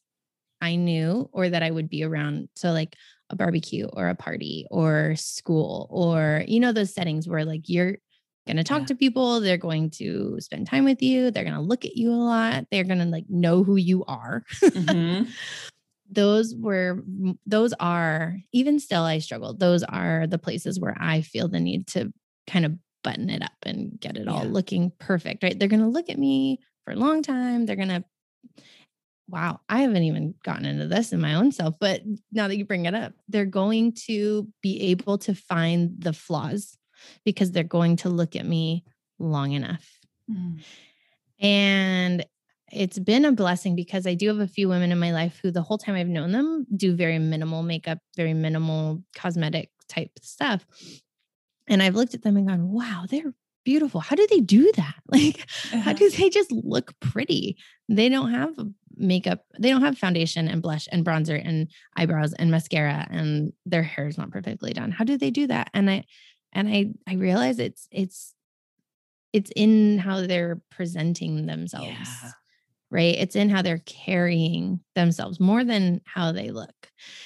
I 0.61 0.75
knew 0.75 1.29
or 1.33 1.49
that 1.49 1.63
I 1.63 1.69
would 1.69 1.89
be 1.89 2.03
around. 2.03 2.47
So 2.55 2.71
like 2.71 2.95
a 3.29 3.35
barbecue 3.35 3.87
or 3.91 4.07
a 4.07 4.15
party 4.15 4.65
or 4.71 5.15
school 5.17 5.87
or 5.89 6.43
you 6.47 6.59
know 6.59 6.71
those 6.71 6.93
settings 6.93 7.27
where 7.27 7.43
like 7.43 7.67
you're 7.67 7.97
going 8.47 8.57
to 8.57 8.63
talk 8.63 8.81
yeah. 8.81 8.85
to 8.87 8.95
people, 8.95 9.39
they're 9.39 9.57
going 9.57 9.89
to 9.91 10.37
spend 10.39 10.67
time 10.67 10.83
with 10.83 11.01
you, 11.01 11.31
they're 11.31 11.43
going 11.43 11.55
to 11.55 11.61
look 11.61 11.85
at 11.85 11.95
you 11.95 12.11
a 12.11 12.15
lot, 12.15 12.65
they're 12.71 12.83
going 12.83 12.99
to 12.99 13.05
like 13.05 13.25
know 13.29 13.63
who 13.63 13.75
you 13.75 14.03
are. 14.05 14.43
Mm-hmm. 14.63 15.29
those 16.11 16.53
were 16.55 17.01
those 17.45 17.73
are 17.79 18.37
even 18.51 18.79
still 18.79 19.03
I 19.03 19.19
struggled. 19.19 19.59
Those 19.59 19.83
are 19.83 20.27
the 20.27 20.37
places 20.37 20.79
where 20.79 20.95
I 20.99 21.21
feel 21.21 21.47
the 21.47 21.59
need 21.59 21.87
to 21.87 22.13
kind 22.47 22.65
of 22.65 22.73
button 23.03 23.29
it 23.29 23.41
up 23.41 23.51
and 23.63 23.99
get 23.99 24.17
it 24.17 24.25
yeah. 24.25 24.31
all 24.31 24.45
looking 24.45 24.91
perfect, 24.99 25.43
right? 25.43 25.57
They're 25.57 25.67
going 25.67 25.81
to 25.81 25.87
look 25.87 26.09
at 26.09 26.19
me 26.19 26.59
for 26.85 26.91
a 26.91 26.97
long 26.97 27.23
time. 27.23 27.65
They're 27.65 27.75
going 27.75 27.87
to 27.89 28.03
wow, 29.31 29.61
I 29.69 29.81
haven't 29.81 30.03
even 30.03 30.35
gotten 30.43 30.65
into 30.65 30.87
this 30.87 31.13
in 31.13 31.21
my 31.21 31.35
own 31.35 31.53
self, 31.53 31.75
but 31.79 32.01
now 32.33 32.49
that 32.49 32.57
you 32.57 32.65
bring 32.65 32.85
it 32.85 32.93
up, 32.93 33.13
they're 33.29 33.45
going 33.45 33.93
to 34.07 34.47
be 34.61 34.81
able 34.91 35.17
to 35.19 35.33
find 35.33 35.95
the 35.99 36.11
flaws 36.11 36.77
because 37.23 37.51
they're 37.51 37.63
going 37.63 37.95
to 37.97 38.09
look 38.09 38.35
at 38.35 38.45
me 38.45 38.83
long 39.19 39.53
enough. 39.53 39.87
Mm. 40.29 40.59
And 41.39 42.25
it's 42.71 42.99
been 42.99 43.25
a 43.25 43.31
blessing 43.31 43.75
because 43.75 44.07
I 44.07 44.13
do 44.13 44.27
have 44.29 44.39
a 44.39 44.47
few 44.47 44.69
women 44.69 44.91
in 44.91 44.99
my 44.99 45.11
life 45.11 45.39
who 45.41 45.51
the 45.51 45.61
whole 45.61 45.77
time 45.77 45.95
I've 45.95 46.07
known 46.07 46.31
them 46.31 46.65
do 46.75 46.95
very 46.95 47.19
minimal 47.19 47.63
makeup, 47.63 47.99
very 48.15 48.33
minimal 48.33 49.03
cosmetic 49.15 49.69
type 49.87 50.11
stuff. 50.21 50.65
And 51.67 51.83
I've 51.83 51.95
looked 51.95 52.13
at 52.13 52.23
them 52.23 52.37
and 52.37 52.47
gone, 52.47 52.71
wow, 52.71 53.05
they're 53.09 53.33
beautiful. 53.65 53.99
How 53.99 54.15
do 54.15 54.25
they 54.29 54.39
do 54.39 54.71
that? 54.77 54.95
Like, 55.11 55.45
uh-huh. 55.73 55.81
how 55.81 55.93
do 55.93 56.09
they 56.09 56.29
just 56.29 56.51
look 56.53 56.97
pretty? 57.01 57.57
They 57.89 58.07
don't 58.07 58.31
have 58.31 58.55
makeup, 58.95 59.43
they 59.59 59.69
don't 59.69 59.81
have 59.81 59.97
foundation 59.97 60.47
and 60.47 60.61
blush 60.61 60.87
and 60.91 61.05
bronzer 61.05 61.41
and 61.43 61.69
eyebrows 61.97 62.33
and 62.33 62.49
mascara 62.49 63.07
and 63.09 63.51
their 63.65 63.83
hair 63.83 64.07
is 64.07 64.17
not 64.17 64.31
perfectly 64.31 64.71
done. 64.71 64.91
How 64.91 65.03
do 65.03 65.17
they 65.17 65.31
do 65.31 65.47
that? 65.47 65.69
And 65.73 65.89
I 65.89 66.05
and 66.53 66.69
I 66.69 66.93
I 67.07 67.15
realize 67.15 67.59
it's 67.59 67.87
it's 67.91 68.33
it's 69.33 69.51
in 69.55 69.97
how 69.97 70.25
they're 70.25 70.61
presenting 70.69 71.45
themselves. 71.45 71.87
Yeah 71.87 72.31
right? 72.91 73.15
It's 73.17 73.37
in 73.37 73.49
how 73.49 73.61
they're 73.61 73.81
carrying 73.85 74.81
themselves 74.95 75.39
more 75.39 75.63
than 75.63 76.01
how 76.05 76.33
they 76.33 76.51
look. 76.51 76.75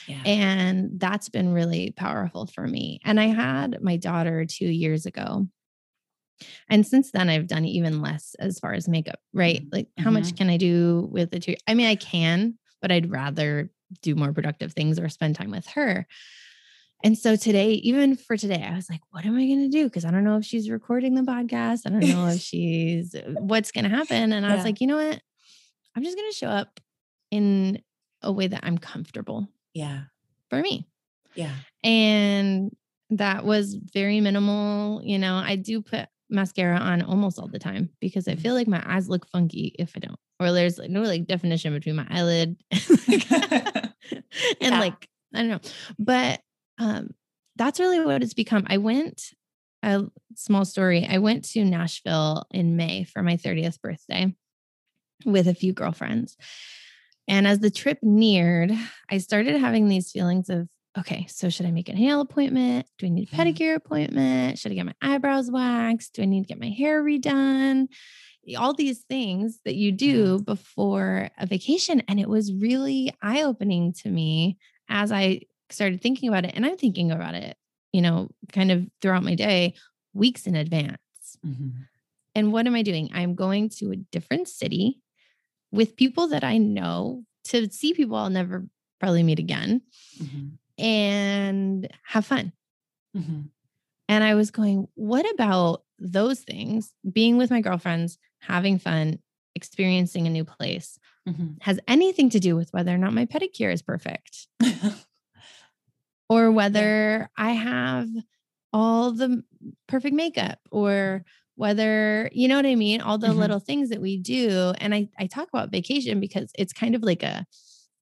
Yeah. 0.08 0.22
And 0.24 1.00
that's 1.00 1.28
been 1.28 1.54
really 1.54 1.92
powerful 1.98 2.46
for 2.46 2.66
me. 2.66 3.00
And 3.04 3.20
I 3.20 3.26
had 3.26 3.82
my 3.82 3.98
daughter 3.98 4.46
two 4.46 4.68
years 4.68 5.08
ago. 5.08 5.48
And 6.70 6.86
since 6.86 7.12
then, 7.12 7.30
I've 7.30 7.48
done 7.48 7.66
even 7.66 8.02
less 8.02 8.36
as 8.40 8.60
far 8.60 8.74
as 8.74 8.88
makeup, 8.88 9.20
right? 9.34 9.66
Mm, 9.66 9.74
like, 9.74 9.88
how 9.98 10.06
mm-hmm. 10.06 10.14
much 10.14 10.36
can 10.36 10.50
I 10.50 10.58
do 10.58 11.08
with 11.12 11.32
the 11.32 11.40
two? 11.40 11.56
I 11.68 11.74
mean, 11.74 11.88
I 11.88 11.96
can, 11.96 12.60
but 12.82 12.92
I'd 12.92 13.10
rather 13.10 13.72
do 14.02 14.16
more 14.16 14.34
productive 14.34 14.74
things 14.74 15.00
or 15.00 15.10
spend 15.10 15.36
time 15.36 15.52
with 15.52 15.66
her. 15.68 16.06
And 17.04 17.18
so 17.18 17.36
today, 17.36 17.72
even 17.74 18.16
for 18.16 18.38
today, 18.38 18.68
I 18.70 18.76
was 18.76 18.90
like, 18.90 19.02
what 19.12 19.26
am 19.26 19.38
I 19.38 19.46
going 19.46 19.70
to 19.70 19.70
do? 19.70 19.86
Because 19.86 20.06
I 20.06 20.12
don't 20.12 20.24
know 20.24 20.38
if 20.38 20.46
she's 20.46 20.70
recording 20.70 21.16
the 21.16 21.22
podcast. 21.22 21.82
I 21.86 21.90
don't 21.90 22.00
know 22.00 22.28
if 22.28 22.40
she's 22.42 23.16
what's 23.38 23.72
going 23.72 23.84
to 23.84 23.96
happen. 23.96 24.34
And 24.34 24.46
I 24.46 24.56
was 24.56 24.66
like, 24.66 24.82
you 24.82 24.88
know 24.88 24.98
what? 24.98 25.22
I'm 25.96 26.04
just 26.04 26.18
going 26.18 26.30
to 26.30 26.38
show 26.38 26.48
up 26.48 26.80
in 27.32 27.82
a 28.22 28.32
way 28.32 28.48
that 28.48 28.62
I'm 28.64 28.78
comfortable. 28.78 29.48
Yeah. 29.74 30.02
For 30.50 30.62
me. 30.62 30.88
Yeah. 31.36 31.54
And 31.84 32.76
that 33.12 33.46
was 33.46 33.76
very 33.76 34.20
minimal. 34.20 35.02
You 35.04 35.20
know, 35.20 35.36
I 35.36 35.56
do 35.56 35.82
put 35.82 36.08
mascara 36.30 36.78
on 36.78 37.02
almost 37.02 37.40
all 37.40 37.48
the 37.48 37.60
time 37.60 37.90
because 38.00 38.28
I 38.28 38.32
mm-hmm. 38.32 38.42
feel 38.42 38.54
like 38.54 38.68
my 38.68 38.84
eyes 38.86 39.10
look 39.10 39.28
funky 39.28 39.76
if 39.78 39.94
I 39.96 40.00
don't, 40.00 40.20
or 40.40 40.52
there's 40.52 40.80
no 40.80 41.02
like 41.02 41.28
definition 41.28 41.74
between 41.74 41.96
my 41.96 42.08
eyelid 42.10 42.58
and 42.72 43.94
yeah. 44.60 44.80
like, 44.80 45.08
I 45.34 45.40
don't 45.40 45.50
know. 45.50 45.60
But 46.00 46.42
um, 46.80 47.12
that's 47.56 47.80
really 47.80 48.04
what 48.04 48.24
it's 48.24 48.34
become. 48.34 48.66
I 48.68 48.78
went, 48.78 49.34
a 49.84 50.06
small 50.36 50.66
story, 50.66 51.06
I 51.08 51.20
went 51.20 51.46
to 51.50 51.64
Nashville 51.64 52.46
in 52.52 52.76
May 52.76 53.04
for 53.04 53.22
my 53.22 53.38
30th 53.38 53.80
birthday 53.82 54.36
with 55.24 55.48
a 55.48 55.54
few 55.54 55.74
girlfriends. 55.74 56.36
And 57.28 57.48
as 57.48 57.60
the 57.60 57.72
trip 57.72 58.00
neared, 58.02 58.72
I 59.10 59.18
started 59.18 59.60
having 59.60 59.88
these 59.88 60.12
feelings 60.12 60.50
of, 60.50 60.70
okay, 60.98 61.26
so 61.28 61.50
should 61.50 61.66
I 61.66 61.72
make 61.72 61.90
a 61.90 61.94
nail 61.94 62.22
appointment? 62.22 62.88
Do 62.98 63.08
I 63.08 63.10
need 63.10 63.30
a 63.30 63.36
mm-hmm. 63.36 63.42
pedicure 63.42 63.76
appointment? 63.76 64.60
Should 64.60 64.72
I 64.72 64.76
get 64.76 64.86
my 64.86 64.96
eyebrows 65.02 65.50
waxed? 65.50 66.14
Do 66.14 66.22
I 66.22 66.26
need 66.26 66.44
to 66.44 66.48
get 66.48 66.60
my 66.60 66.70
hair 66.70 67.04
redone? 67.04 67.88
All 68.58 68.74
these 68.74 69.00
things 69.10 69.60
that 69.66 69.76
you 69.76 69.92
do 69.92 70.40
before 70.40 71.30
a 71.40 71.48
vacation. 71.48 72.04
And 72.08 72.20
it 72.20 72.30
was 72.30 72.54
really 72.54 73.12
eye 73.22 73.42
opening 73.42 73.94
to 74.04 74.10
me 74.10 74.58
as 74.88 75.12
I 75.12 75.42
started 75.72 76.02
thinking 76.02 76.30
about 76.30 76.46
it. 76.46 76.52
And 76.54 76.64
I'm 76.66 76.78
thinking 76.78 77.12
about 77.12 77.34
it, 77.34 77.58
you 77.92 78.02
know, 78.02 78.30
kind 78.52 78.72
of 78.72 78.86
throughout 79.02 79.24
my 79.24 79.34
day, 79.34 79.74
weeks 80.14 80.46
in 80.46 80.56
advance. 80.56 81.00
Mm-hmm. 81.46 81.70
And 82.36 82.54
what 82.54 82.68
am 82.68 82.76
I 82.76 82.84
doing? 82.84 83.10
I'm 83.14 83.34
going 83.34 83.70
to 83.78 83.92
a 83.92 83.96
different 83.96 84.48
city 84.48 85.02
with 85.72 85.96
people 85.96 86.28
that 86.28 86.44
I 86.44 86.58
know 86.58 87.24
to 87.46 87.70
see 87.70 87.94
people 87.94 88.16
I'll 88.18 88.30
never 88.30 88.66
probably 89.00 89.24
meet 89.24 89.40
again 89.40 89.82
mm-hmm. 90.22 90.84
and 90.84 91.88
have 92.04 92.26
fun. 92.26 92.52
Mm-hmm. 93.16 93.42
And 94.08 94.24
I 94.24 94.36
was 94.36 94.52
going, 94.52 94.88
what 94.96 95.30
about 95.34 95.84
those 96.00 96.40
things? 96.40 96.94
Being 97.12 97.38
with 97.38 97.50
my 97.50 97.62
girlfriends, 97.62 98.18
having 98.40 98.78
fun, 98.80 99.20
experiencing 99.56 100.28
a 100.28 100.30
new 100.30 100.44
place 100.44 101.00
mm-hmm. 101.28 101.54
has 101.62 101.80
anything 101.88 102.30
to 102.32 102.40
do 102.40 102.56
with 102.56 102.72
whether 102.74 102.94
or 102.94 102.98
not 102.98 103.14
my 103.14 103.26
pedicure 103.26 103.74
is 103.74 103.82
perfect 103.82 104.48
or 106.30 106.52
whether 106.52 107.20
yeah. 107.20 107.28
I 107.38 107.52
have 107.52 108.10
all 108.74 109.12
the 109.12 109.44
perfect 109.88 110.16
makeup 110.16 110.60
or 110.70 111.24
whether 111.56 112.30
you 112.34 112.48
know 112.48 112.58
what 112.58 112.66
I 112.66 112.76
mean, 112.76 113.02
all 113.02 113.18
the 113.18 113.28
mm-hmm. 113.28 113.40
little 113.40 113.60
things 113.60 113.90
that 113.90 114.02
we 114.02 114.18
do. 114.18 114.74
And 114.78 114.94
I 114.94 115.10
I 115.18 115.28
talk 115.28 115.48
about 115.50 115.72
vacation 115.72 116.20
because 116.20 116.52
it's 116.58 116.74
kind 116.74 116.96
of 116.96 117.04
like 117.04 117.24
a 117.24 117.46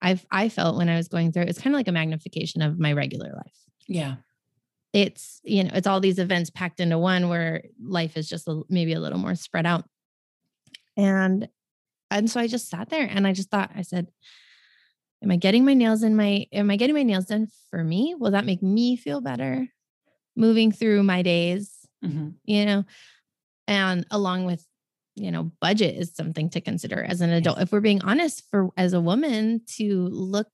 I've 0.01 0.25
I 0.31 0.49
felt 0.49 0.77
when 0.77 0.89
I 0.89 0.97
was 0.97 1.07
going 1.07 1.31
through 1.31 1.43
it's 1.43 1.59
kind 1.59 1.75
of 1.75 1.79
like 1.79 1.87
a 1.87 1.93
magnification 1.93 2.61
of 2.61 2.79
my 2.79 2.93
regular 2.93 3.31
life. 3.33 3.57
Yeah. 3.87 4.15
It's 4.91 5.39
you 5.43 5.63
know, 5.63 5.71
it's 5.73 5.87
all 5.87 5.99
these 5.99 6.19
events 6.19 6.49
packed 6.49 6.79
into 6.79 6.97
one 6.97 7.29
where 7.29 7.63
life 7.81 8.17
is 8.17 8.27
just 8.27 8.47
a, 8.47 8.61
maybe 8.69 8.93
a 8.93 8.99
little 8.99 9.19
more 9.19 9.35
spread 9.35 9.65
out. 9.65 9.85
And 10.97 11.47
and 12.11 12.29
so 12.29 12.39
I 12.39 12.47
just 12.47 12.69
sat 12.69 12.89
there 12.89 13.07
and 13.09 13.25
I 13.27 13.33
just 13.33 13.49
thought 13.49 13.71
I 13.75 13.81
said 13.81 14.07
am 15.23 15.31
I 15.31 15.37
getting 15.37 15.63
my 15.63 15.73
nails 15.73 16.03
in 16.03 16.15
my 16.15 16.45
am 16.51 16.69
I 16.69 16.75
getting 16.75 16.95
my 16.95 17.03
nails 17.03 17.25
done 17.25 17.47
for 17.69 17.83
me? 17.83 18.15
Will 18.17 18.31
that 18.31 18.45
make 18.45 18.63
me 18.63 18.95
feel 18.95 19.21
better 19.21 19.67
moving 20.35 20.71
through 20.71 21.03
my 21.03 21.21
days? 21.21 21.87
Mm-hmm. 22.03 22.29
You 22.45 22.65
know, 22.65 22.83
and 23.67 24.06
along 24.12 24.45
with 24.45 24.65
you 25.15 25.32
know 25.32 25.52
budget 25.62 25.95
is 25.95 26.13
something 26.15 26.49
to 26.49 26.60
consider 26.62 27.04
as 27.04 27.21
an 27.21 27.30
adult 27.30 27.60
if 27.62 27.71
we're 27.71 27.80
being 27.82 28.02
honest 28.04 28.43
for 28.49 28.69
as 28.78 28.93
a 28.93 29.02
woman 29.02 29.62
to 29.67 30.08
look 30.10 30.47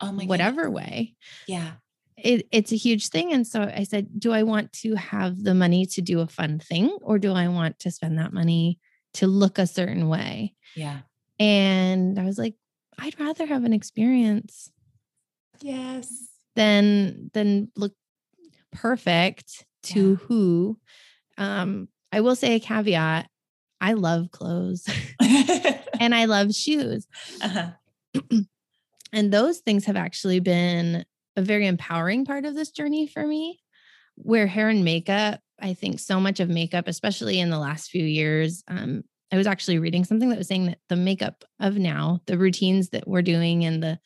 oh 0.00 0.10
my 0.12 0.24
whatever 0.26 0.64
God. 0.64 0.72
way 0.74 1.14
yeah 1.46 1.72
it, 2.16 2.46
it's 2.52 2.72
a 2.72 2.76
huge 2.76 3.08
thing 3.08 3.32
and 3.32 3.46
so 3.46 3.62
i 3.62 3.82
said 3.84 4.08
do 4.18 4.32
i 4.32 4.42
want 4.42 4.72
to 4.72 4.94
have 4.94 5.42
the 5.42 5.54
money 5.54 5.86
to 5.86 6.02
do 6.02 6.20
a 6.20 6.26
fun 6.26 6.58
thing 6.58 6.90
or 7.02 7.18
do 7.18 7.32
i 7.32 7.48
want 7.48 7.78
to 7.78 7.90
spend 7.90 8.18
that 8.18 8.32
money 8.32 8.78
to 9.14 9.26
look 9.26 9.58
a 9.58 9.66
certain 9.66 10.08
way 10.08 10.54
yeah 10.76 11.00
And 11.38 12.18
I 12.18 12.24
was 12.24 12.36
like, 12.36 12.54
I'd 12.98 13.18
rather 13.18 13.46
have 13.46 13.64
an 13.64 13.72
experience 13.72 14.70
Yes. 15.62 16.28
than 16.54 17.30
than 17.32 17.70
look 17.76 17.94
perfect 18.72 19.64
to 19.84 20.00
Yeah. 20.10 20.26
who. 20.26 20.78
Um, 21.38 21.88
I 22.12 22.20
will 22.20 22.36
say 22.36 22.54
a 22.54 22.60
caveat. 22.60 23.28
I 23.80 23.94
love 23.94 24.30
clothes 24.30 24.86
and 25.20 26.14
I 26.14 26.26
love 26.26 26.52
shoes. 26.54 27.06
uh-huh. 27.42 27.70
And 29.12 29.32
those 29.32 29.58
things 29.58 29.86
have 29.86 29.96
actually 29.96 30.38
been 30.38 31.04
a 31.34 31.42
very 31.42 31.66
empowering 31.66 32.24
part 32.24 32.44
of 32.44 32.54
this 32.54 32.70
journey 32.70 33.08
for 33.08 33.26
me. 33.26 33.60
Where 34.14 34.46
hair 34.46 34.68
and 34.68 34.84
makeup, 34.84 35.40
I 35.60 35.74
think 35.74 35.98
so 35.98 36.20
much 36.20 36.40
of 36.40 36.48
makeup, 36.48 36.86
especially 36.86 37.40
in 37.40 37.50
the 37.50 37.58
last 37.58 37.90
few 37.90 38.04
years, 38.04 38.62
um, 38.68 39.02
I 39.32 39.36
was 39.36 39.46
actually 39.46 39.78
reading 39.78 40.04
something 40.04 40.28
that 40.28 40.38
was 40.38 40.48
saying 40.48 40.66
that 40.66 40.78
the 40.88 40.96
makeup 40.96 41.44
of 41.58 41.76
now, 41.76 42.20
the 42.26 42.38
routines 42.38 42.90
that 42.90 43.06
we're 43.08 43.22
doing 43.22 43.64
and 43.64 43.82
the 43.82 43.98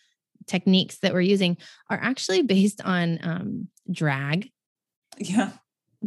techniques 0.47 0.99
that 0.99 1.15
we're 1.15 1.21
using 1.23 1.57
are 1.91 1.99
actually 2.01 2.43
based 2.43 2.81
on 2.83 3.19
um, 3.23 3.69
drag 3.91 4.51
Yeah. 5.19 5.53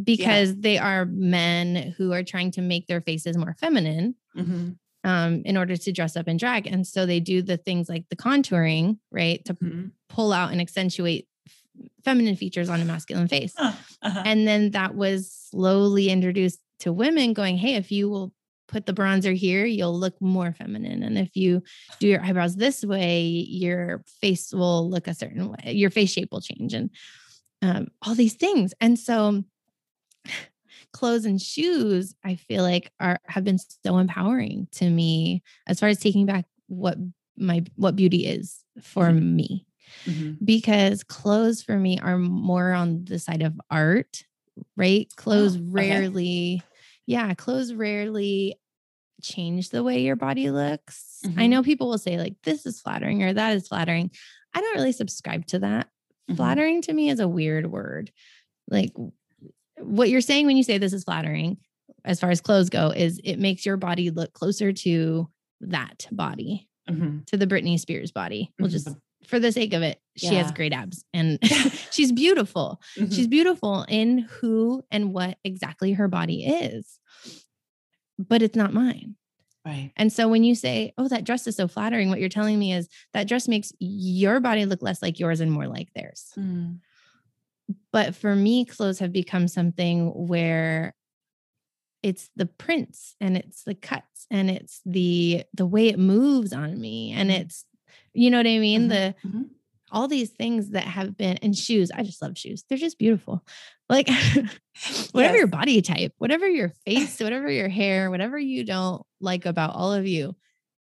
Because 0.02 0.56
they 0.56 0.78
are 0.78 1.04
men 1.06 1.94
who 1.96 2.12
are 2.12 2.22
trying 2.22 2.50
to 2.52 2.60
make 2.62 2.86
their 2.86 3.00
faces 3.00 3.36
more 3.36 3.54
feminine 3.58 4.14
Mhm. 4.36 4.76
um, 5.04 5.42
in 5.44 5.56
order 5.56 5.76
to 5.76 5.92
dress 5.92 6.16
up 6.16 6.26
and 6.28 6.38
drag. 6.38 6.66
And 6.66 6.86
so 6.86 7.06
they 7.06 7.20
do 7.20 7.42
the 7.42 7.56
things 7.56 7.88
like 7.88 8.08
the 8.08 8.16
contouring, 8.16 8.98
right, 9.10 9.44
to 9.46 9.54
Mhm. 9.54 9.92
pull 10.08 10.32
out 10.32 10.52
and 10.52 10.60
accentuate 10.60 11.26
f- 11.46 11.88
feminine 12.04 12.36
features 12.36 12.68
on 12.68 12.80
a 12.80 12.84
masculine 12.84 13.28
face. 13.28 13.54
Huh. 13.56 13.72
Uh-huh. 14.02 14.22
And 14.24 14.46
then 14.46 14.70
that 14.72 14.94
was 14.94 15.30
slowly 15.32 16.08
introduced 16.10 16.60
to 16.80 16.92
women 16.92 17.32
going, 17.32 17.56
hey, 17.58 17.74
if 17.74 17.90
you 17.90 18.08
will 18.08 18.32
put 18.68 18.84
the 18.86 18.92
bronzer 18.92 19.34
here, 19.34 19.64
you'll 19.64 19.98
look 19.98 20.20
more 20.20 20.52
feminine. 20.52 21.02
And 21.02 21.16
if 21.18 21.34
you 21.34 21.62
do 22.00 22.06
your 22.06 22.22
eyebrows 22.22 22.54
this 22.56 22.84
way, 22.84 23.22
your 23.26 24.04
face 24.20 24.52
will 24.52 24.88
look 24.90 25.08
a 25.08 25.14
certain 25.14 25.48
way, 25.48 25.72
your 25.72 25.90
face 25.90 26.12
shape 26.12 26.28
will 26.30 26.42
change, 26.42 26.74
and 26.74 26.90
um, 27.62 27.88
all 28.02 28.14
these 28.14 28.34
things. 28.34 28.74
And 28.80 28.98
so 28.98 29.42
clothes 30.92 31.24
and 31.24 31.40
shoes, 31.40 32.14
I 32.24 32.36
feel 32.36 32.62
like 32.62 32.92
are 33.00 33.18
have 33.26 33.44
been 33.44 33.58
so 33.58 33.98
empowering 33.98 34.68
to 34.72 34.88
me 34.88 35.42
as 35.66 35.80
far 35.80 35.88
as 35.88 35.98
taking 36.00 36.26
back 36.26 36.44
what 36.66 36.96
my 37.36 37.64
what 37.76 37.96
beauty 37.96 38.26
is 38.26 38.64
for 38.82 39.08
Mhm. 39.10 39.22
me 39.34 39.66
Mhm. 40.06 40.38
because 40.44 41.02
clothes 41.04 41.62
for 41.62 41.78
me 41.78 41.98
are 42.00 42.18
more 42.18 42.72
on 42.72 43.04
the 43.04 43.18
side 43.18 43.42
of 43.42 43.58
art, 43.70 44.24
right? 44.76 45.08
Clothes 45.16 45.56
Oh, 45.56 45.60
okay. 45.60 45.70
rarely, 45.70 46.62
yeah, 47.06 47.32
clothes 47.34 47.72
rarely 47.72 48.56
change 49.22 49.70
the 49.70 49.82
way 49.82 50.02
your 50.02 50.16
body 50.16 50.50
looks. 50.50 51.20
I 51.24 51.46
Mhm. 51.46 51.50
know 51.50 51.62
people 51.62 51.88
will 51.88 51.98
say, 51.98 52.18
like, 52.18 52.34
this 52.42 52.66
is 52.66 52.80
flattering 52.80 53.22
or 53.24 53.32
that 53.32 53.56
is 53.56 53.66
flattering. 53.68 54.10
I 54.54 54.60
don't 54.60 54.76
really 54.76 54.92
subscribe 54.92 55.46
to 55.46 55.58
that. 55.60 55.88
Mhm. 56.30 56.36
Flattering 56.36 56.82
to 56.82 56.92
me 56.92 57.10
is 57.10 57.18
a 57.20 57.28
weird 57.28 57.70
word. 57.70 58.12
Like, 58.68 58.92
what 59.80 60.08
you're 60.08 60.20
saying 60.20 60.46
when 60.46 60.56
you 60.56 60.62
say 60.62 60.78
this 60.78 60.92
is 60.92 61.04
flattering, 61.04 61.58
as 62.04 62.20
far 62.20 62.30
as 62.30 62.40
clothes 62.40 62.70
go, 62.70 62.90
is 62.90 63.20
it 63.24 63.38
makes 63.38 63.66
your 63.66 63.76
body 63.76 64.10
look 64.10 64.32
closer 64.32 64.72
to 64.72 65.28
that 65.60 66.06
body, 66.12 66.68
Mhm. 66.88 67.26
to 67.26 67.36
the 67.36 67.46
Britney 67.46 67.78
Spears 67.78 68.12
body. 68.12 68.52
We'll 68.58 68.68
just 68.70 68.88
for 69.26 69.38
the 69.40 69.52
sake 69.52 69.72
of 69.74 69.82
it, 69.82 70.00
she 70.16 70.34
has 70.36 70.52
great 70.52 70.72
abs 70.72 71.04
and 71.12 71.38
she's 71.90 72.12
beautiful. 72.12 72.80
Mhm. 72.96 73.12
She's 73.14 73.26
beautiful 73.26 73.84
in 73.88 74.18
who 74.18 74.82
and 74.90 75.12
what 75.12 75.38
exactly 75.44 75.92
her 75.94 76.08
body 76.08 76.46
is. 76.46 76.98
But 78.18 78.42
it's 78.42 78.56
not 78.56 78.72
mine. 78.72 79.16
right. 79.66 79.92
And 79.96 80.12
so 80.12 80.28
when 80.28 80.44
you 80.44 80.54
say, 80.54 80.92
"Oh, 80.96 81.08
that 81.08 81.24
dress 81.24 81.46
is 81.46 81.56
so 81.56 81.68
flattering," 81.68 82.08
what 82.08 82.20
you're 82.20 82.28
telling 82.30 82.58
me 82.58 82.72
is 82.72 82.88
that 83.12 83.28
dress 83.28 83.48
makes 83.48 83.72
your 83.80 84.40
body 84.40 84.64
look 84.64 84.82
less 84.82 85.02
like 85.02 85.18
yours 85.20 85.40
and 85.40 85.52
more 85.52 85.66
like 85.68 85.92
theirs. 85.94 86.32
Mm. 86.38 86.78
But 87.92 88.14
for 88.14 88.34
me, 88.34 88.64
clothes 88.64 88.98
have 89.00 89.12
become 89.12 89.48
something 89.48 90.06
where 90.28 90.94
it's 92.02 92.30
the 92.36 92.46
prints 92.46 93.16
and 93.20 93.36
it's 93.36 93.64
the 93.64 93.74
cuts 93.74 94.26
and 94.30 94.50
it's 94.50 94.80
the 94.86 95.42
the 95.54 95.66
way 95.66 95.88
it 95.88 95.98
moves 95.98 96.52
on 96.52 96.80
me 96.80 97.12
and 97.12 97.30
Mhm. 97.30 97.40
it's 97.40 97.64
you 98.14 98.30
know 98.30 98.38
what 98.38 98.46
I 98.46 98.58
mean? 98.58 98.82
Mhm. 98.82 98.88
The 98.88 99.14
Mhm. 99.28 99.50
all 99.90 100.06
these 100.06 100.30
things 100.30 100.70
that 100.70 100.84
have 100.84 101.16
been 101.16 101.38
and 101.38 101.56
shoes. 101.56 101.90
I 101.90 102.02
just 102.02 102.20
love 102.22 102.36
shoes. 102.38 102.64
They're 102.68 102.78
just 102.78 102.98
beautiful. 102.98 103.44
Like 103.88 104.08
whatever 105.12 105.36
your 105.36 105.46
body 105.46 105.82
type, 105.82 106.12
whatever 106.18 106.48
your 106.48 106.68
face, 106.86 107.18
whatever 107.20 107.50
your 107.50 107.68
hair, 107.68 108.10
whatever 108.10 108.38
you 108.38 108.64
don't 108.64 109.02
like 109.20 109.44
about 109.46 109.74
all 109.74 109.92
of 109.92 110.06
you, 110.06 110.36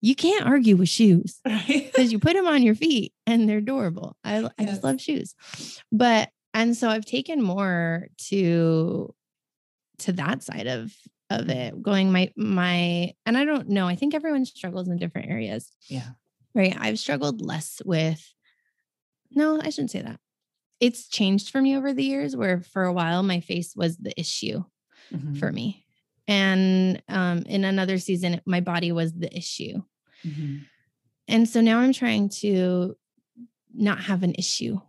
you 0.01 0.15
can't 0.15 0.45
argue 0.45 0.75
with 0.75 0.89
shoes 0.89 1.39
Right. 1.45 1.91
because 1.93 2.11
you 2.11 2.19
put 2.19 2.33
them 2.35 2.47
on 2.47 2.63
your 2.63 2.75
feet 2.75 3.13
and 3.27 3.47
they're 3.47 3.59
adorable. 3.59 4.17
I 4.23 4.49
I 4.57 4.65
just 4.65 4.83
love 4.83 4.99
shoes. 4.99 5.35
But 5.91 6.29
and 6.55 6.75
so 6.75 6.89
I've 6.89 7.05
taken 7.05 7.41
more 7.41 8.07
to 8.29 9.13
to 9.99 10.11
that 10.13 10.41
side 10.41 10.65
of 10.67 10.91
of 11.29 11.49
it 11.49 11.79
going 11.81 12.11
my 12.11 12.31
my 12.35 13.13
and 13.25 13.37
I 13.37 13.45
don't 13.45 13.69
know, 13.69 13.87
I 13.87 13.95
think 13.95 14.13
everyone 14.15 14.45
struggles 14.45 14.87
in 14.87 14.97
different 14.97 15.29
areas. 15.29 15.71
Yeah. 15.87 16.09
Right. 16.55 16.75
I've 16.79 16.97
struggled 16.99 17.41
less 17.41 17.81
with, 17.85 18.33
no, 19.31 19.59
I 19.61 19.69
shouldn't 19.69 19.91
say 19.91 20.01
that. 20.01 20.19
It's 20.79 21.07
changed 21.09 21.49
for 21.49 21.61
me 21.61 21.75
over 21.75 21.93
the 21.93 22.03
years 22.03 22.35
where 22.35 22.61
for 22.61 22.83
a 22.85 22.93
while 22.93 23.23
my 23.23 23.39
face 23.41 23.75
was 23.75 23.97
the 23.97 24.17
issue 24.19 24.63
Mhm. 25.13 25.37
for 25.37 25.51
me. 25.51 25.85
And 26.27 27.03
um, 27.09 27.39
in 27.45 27.63
another 27.65 27.97
season, 27.99 28.41
my 28.45 28.59
body 28.61 28.91
was 28.91 29.13
the 29.13 29.35
issue. 29.35 29.83
Mhm. 30.25 30.65
And 31.27 31.47
so 31.49 31.61
now 31.61 31.79
I'm 31.79 31.93
trying 31.93 32.29
to 32.41 32.95
not 33.73 33.99
have 34.03 34.23
an 34.23 34.33
issue. 34.35 34.79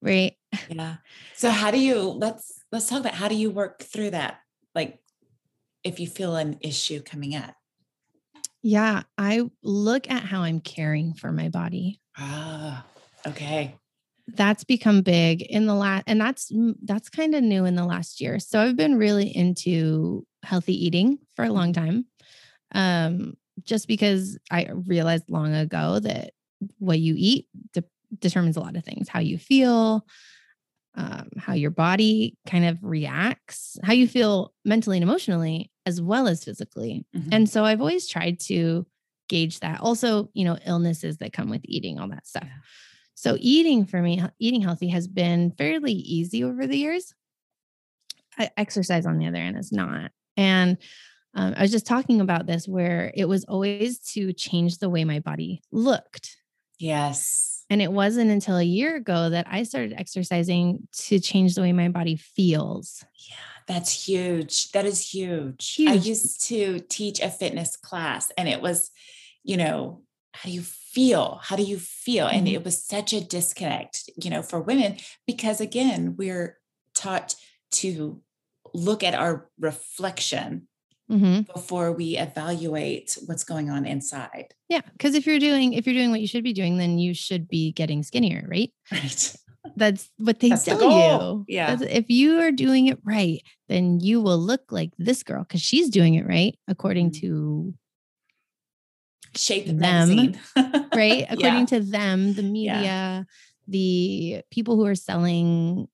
Right. 0.00 0.34
Yeah. 0.68 0.96
So 1.34 1.50
how 1.50 1.70
do 1.70 1.78
you 1.78 1.96
let's 2.00 2.62
let's 2.72 2.88
talk 2.88 3.00
about 3.00 3.14
how 3.14 3.28
do 3.28 3.34
you 3.34 3.50
work 3.50 3.82
through 3.82 4.10
that? 4.10 4.40
Like 4.74 4.98
if 5.84 6.00
you 6.00 6.06
feel 6.06 6.36
an 6.36 6.58
issue 6.60 7.00
coming 7.02 7.34
up. 7.34 7.54
Yeah. 8.62 9.02
I 9.16 9.48
look 9.62 10.10
at 10.10 10.22
how 10.22 10.42
I'm 10.42 10.60
caring 10.60 11.14
for 11.14 11.32
my 11.32 11.48
body. 11.48 12.00
Ah, 12.16 12.84
okay. 13.26 13.76
that's 14.36 14.64
become 14.64 15.00
big 15.00 15.40
in 15.42 15.64
the 15.66 15.74
last 15.74 16.04
and 16.06 16.20
that's 16.20 16.52
that's 16.84 17.08
kind 17.08 17.34
of 17.34 17.42
new 17.42 17.64
in 17.64 17.76
the 17.76 17.84
last 17.86 18.20
year 18.20 18.38
so 18.38 18.60
i've 18.60 18.76
been 18.76 18.98
really 18.98 19.34
into 19.34 20.26
healthy 20.42 20.74
eating 20.86 21.18
for 21.34 21.46
a 21.46 21.52
long 21.52 21.72
time 21.72 22.04
um 22.74 23.32
just 23.64 23.88
because 23.88 24.38
i 24.50 24.68
realized 24.86 25.30
long 25.30 25.54
ago 25.54 25.98
that 25.98 26.32
what 26.78 26.98
you 26.98 27.14
eat 27.16 27.46
de- 27.72 27.84
determines 28.18 28.56
a 28.56 28.60
lot 28.60 28.76
of 28.76 28.84
things 28.84 29.08
how 29.08 29.20
you 29.20 29.38
feel 29.38 30.06
um, 30.94 31.28
how 31.38 31.52
your 31.52 31.70
body 31.70 32.36
kind 32.46 32.64
of 32.64 32.78
reacts 32.82 33.76
how 33.84 33.92
you 33.92 34.08
feel 34.08 34.52
mentally 34.64 34.96
and 34.96 35.02
emotionally 35.04 35.70
as 35.86 36.00
well 36.00 36.26
as 36.26 36.44
physically 36.44 37.04
Mhm. 37.16 37.28
and 37.32 37.48
so 37.50 37.64
i've 37.64 37.80
always 37.80 38.08
tried 38.08 38.40
to 38.40 38.86
gauge 39.28 39.60
that 39.60 39.80
also 39.80 40.30
you 40.32 40.44
know 40.44 40.56
illnesses 40.66 41.18
that 41.18 41.32
come 41.32 41.50
with 41.50 41.60
eating 41.64 41.98
all 41.98 42.08
that 42.08 42.26
stuff 42.26 42.44
Yeah. 42.46 42.60
so 43.14 43.36
eating 43.40 43.84
for 43.84 44.00
me, 44.00 44.22
eating 44.38 44.62
healthy 44.62 44.88
has 44.88 45.06
been 45.06 45.52
fairly 45.58 45.92
easy 45.92 46.42
over 46.44 46.66
the 46.66 46.78
years. 46.78 47.12
I, 48.38 48.50
exercise, 48.56 49.04
on 49.06 49.18
the 49.18 49.26
other 49.26 49.38
end 49.38 49.56
is 49.58 49.72
not. 49.72 50.12
And 50.36 50.78
um, 51.34 51.54
I 51.56 51.62
was 51.62 51.72
just 51.72 51.86
talking 51.86 52.20
about 52.20 52.46
this 52.46 52.68
where 52.68 53.12
it 53.16 53.24
was 53.26 53.44
always 53.44 53.98
to 54.12 54.32
change 54.32 54.78
the 54.78 54.88
way 54.88 55.04
my 55.04 55.18
body 55.18 55.60
looked. 55.72 56.36
yes. 56.78 57.57
And 57.70 57.82
it 57.82 57.92
wasn't 57.92 58.30
until 58.30 58.56
a 58.56 58.62
year 58.62 58.96
ago 58.96 59.30
that 59.30 59.46
I 59.48 59.62
started 59.62 59.92
exercising 59.92 60.88
to 60.92 61.20
change 61.20 61.54
the 61.54 61.60
way 61.60 61.72
my 61.72 61.88
body 61.88 62.16
feels. 62.16 63.04
Yeah, 63.28 63.34
that's 63.66 64.08
huge. 64.08 64.70
That 64.72 64.86
is 64.86 65.12
huge. 65.12 65.76
I 65.86 65.94
used 65.94 66.44
to 66.48 66.80
teach 66.80 67.20
a 67.20 67.28
fitness 67.28 67.76
class 67.76 68.32
and 68.38 68.48
it 68.48 68.62
was, 68.62 68.90
you 69.44 69.56
know, 69.56 70.02
how 70.32 70.48
do 70.48 70.54
you 70.54 70.62
feel? 70.62 71.40
How 71.42 71.56
do 71.56 71.62
you 71.62 71.78
feel? 71.78 72.26
And 72.26 72.46
Mhm. 72.46 72.52
it 72.54 72.64
was 72.64 72.82
such 72.82 73.12
a 73.12 73.20
disconnect, 73.20 74.08
you 74.22 74.30
know, 74.30 74.42
for 74.42 74.60
women 74.60 74.96
because 75.26 75.60
again, 75.60 76.16
we're 76.16 76.58
taught 76.94 77.34
to 77.72 78.22
look 78.72 79.02
at 79.02 79.14
our 79.14 79.50
reflection 79.58 80.68
Mhm. 81.10 81.46
before 81.52 81.92
we 81.92 82.16
evaluate 82.18 83.16
what's 83.26 83.42
going 83.44 83.70
on 83.70 83.86
inside. 83.86 84.54
Yeah, 84.68 84.82
because 84.92 85.14
if 85.14 85.26
you're 85.26 85.38
doing 85.38 85.72
if 85.72 85.86
you're 85.86 85.94
doing 85.94 86.10
what 86.10 86.20
you 86.20 86.26
should 86.28 86.44
be 86.44 86.52
doing, 86.52 86.76
then 86.76 86.98
you 86.98 87.14
should 87.14 87.48
be 87.48 87.72
getting 87.72 88.02
skinnier, 88.02 88.46
right? 88.48 88.70
Right. 88.92 89.36
That's 89.76 90.08
what 90.18 90.40
they 90.40 90.50
That's 90.50 90.64
the 90.64 90.72
tell 90.72 90.80
goal. 90.80 91.44
you. 91.48 91.54
Yeah. 91.56 91.74
That's- 91.76 91.96
if 91.96 92.10
you 92.10 92.40
are 92.40 92.52
doing 92.52 92.86
it 92.86 92.98
right, 93.04 93.40
then 93.68 94.00
you 94.00 94.20
will 94.20 94.38
look 94.38 94.70
like 94.70 94.90
this 94.98 95.22
girl 95.22 95.44
because 95.44 95.60
she's 95.62 95.88
doing 95.90 96.14
it 96.14 96.26
right 96.26 96.58
according 96.68 97.10
Mhm. 97.10 97.20
to 97.20 97.74
Shape 99.36 99.66
Them, 99.66 100.34
right 100.94 101.20
Yeah. 101.20 101.32
according 101.32 101.66
to 101.66 101.80
them, 101.80 102.34
the 102.34 102.42
media, 102.42 103.26
the 103.68 104.42
people 104.50 104.76
who 104.76 104.86
are 104.86 104.94
selling 104.94 105.86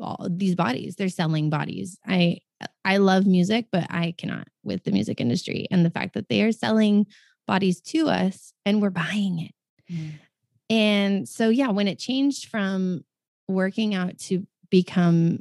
all 0.00 0.26
these 0.30 0.54
bodies. 0.54 0.96
They're 0.96 1.08
selling 1.10 1.50
bodies. 1.50 1.98
I 2.06 2.38
I 2.84 2.96
love 2.98 3.26
music, 3.26 3.66
but 3.70 3.86
I 3.90 4.14
cannot 4.16 4.48
with 4.62 4.84
the 4.84 4.92
music 4.92 5.20
industry 5.20 5.66
and 5.70 5.84
the 5.84 5.90
fact 5.90 6.14
that 6.14 6.28
they 6.28 6.42
are 6.42 6.52
selling 6.52 7.06
bodies 7.46 7.80
to 7.80 8.08
us 8.08 8.52
and 8.64 8.80
we're 8.80 8.90
buying 8.90 9.38
it. 9.40 9.54
Mm. 9.92 10.12
And 10.70 11.28
so, 11.28 11.48
yeah, 11.48 11.68
when 11.70 11.88
it 11.88 11.98
changed 11.98 12.48
from 12.48 13.04
working 13.48 13.94
out 13.94 14.18
to 14.18 14.46
become 14.70 15.40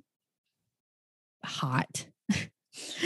hot 1.44 2.06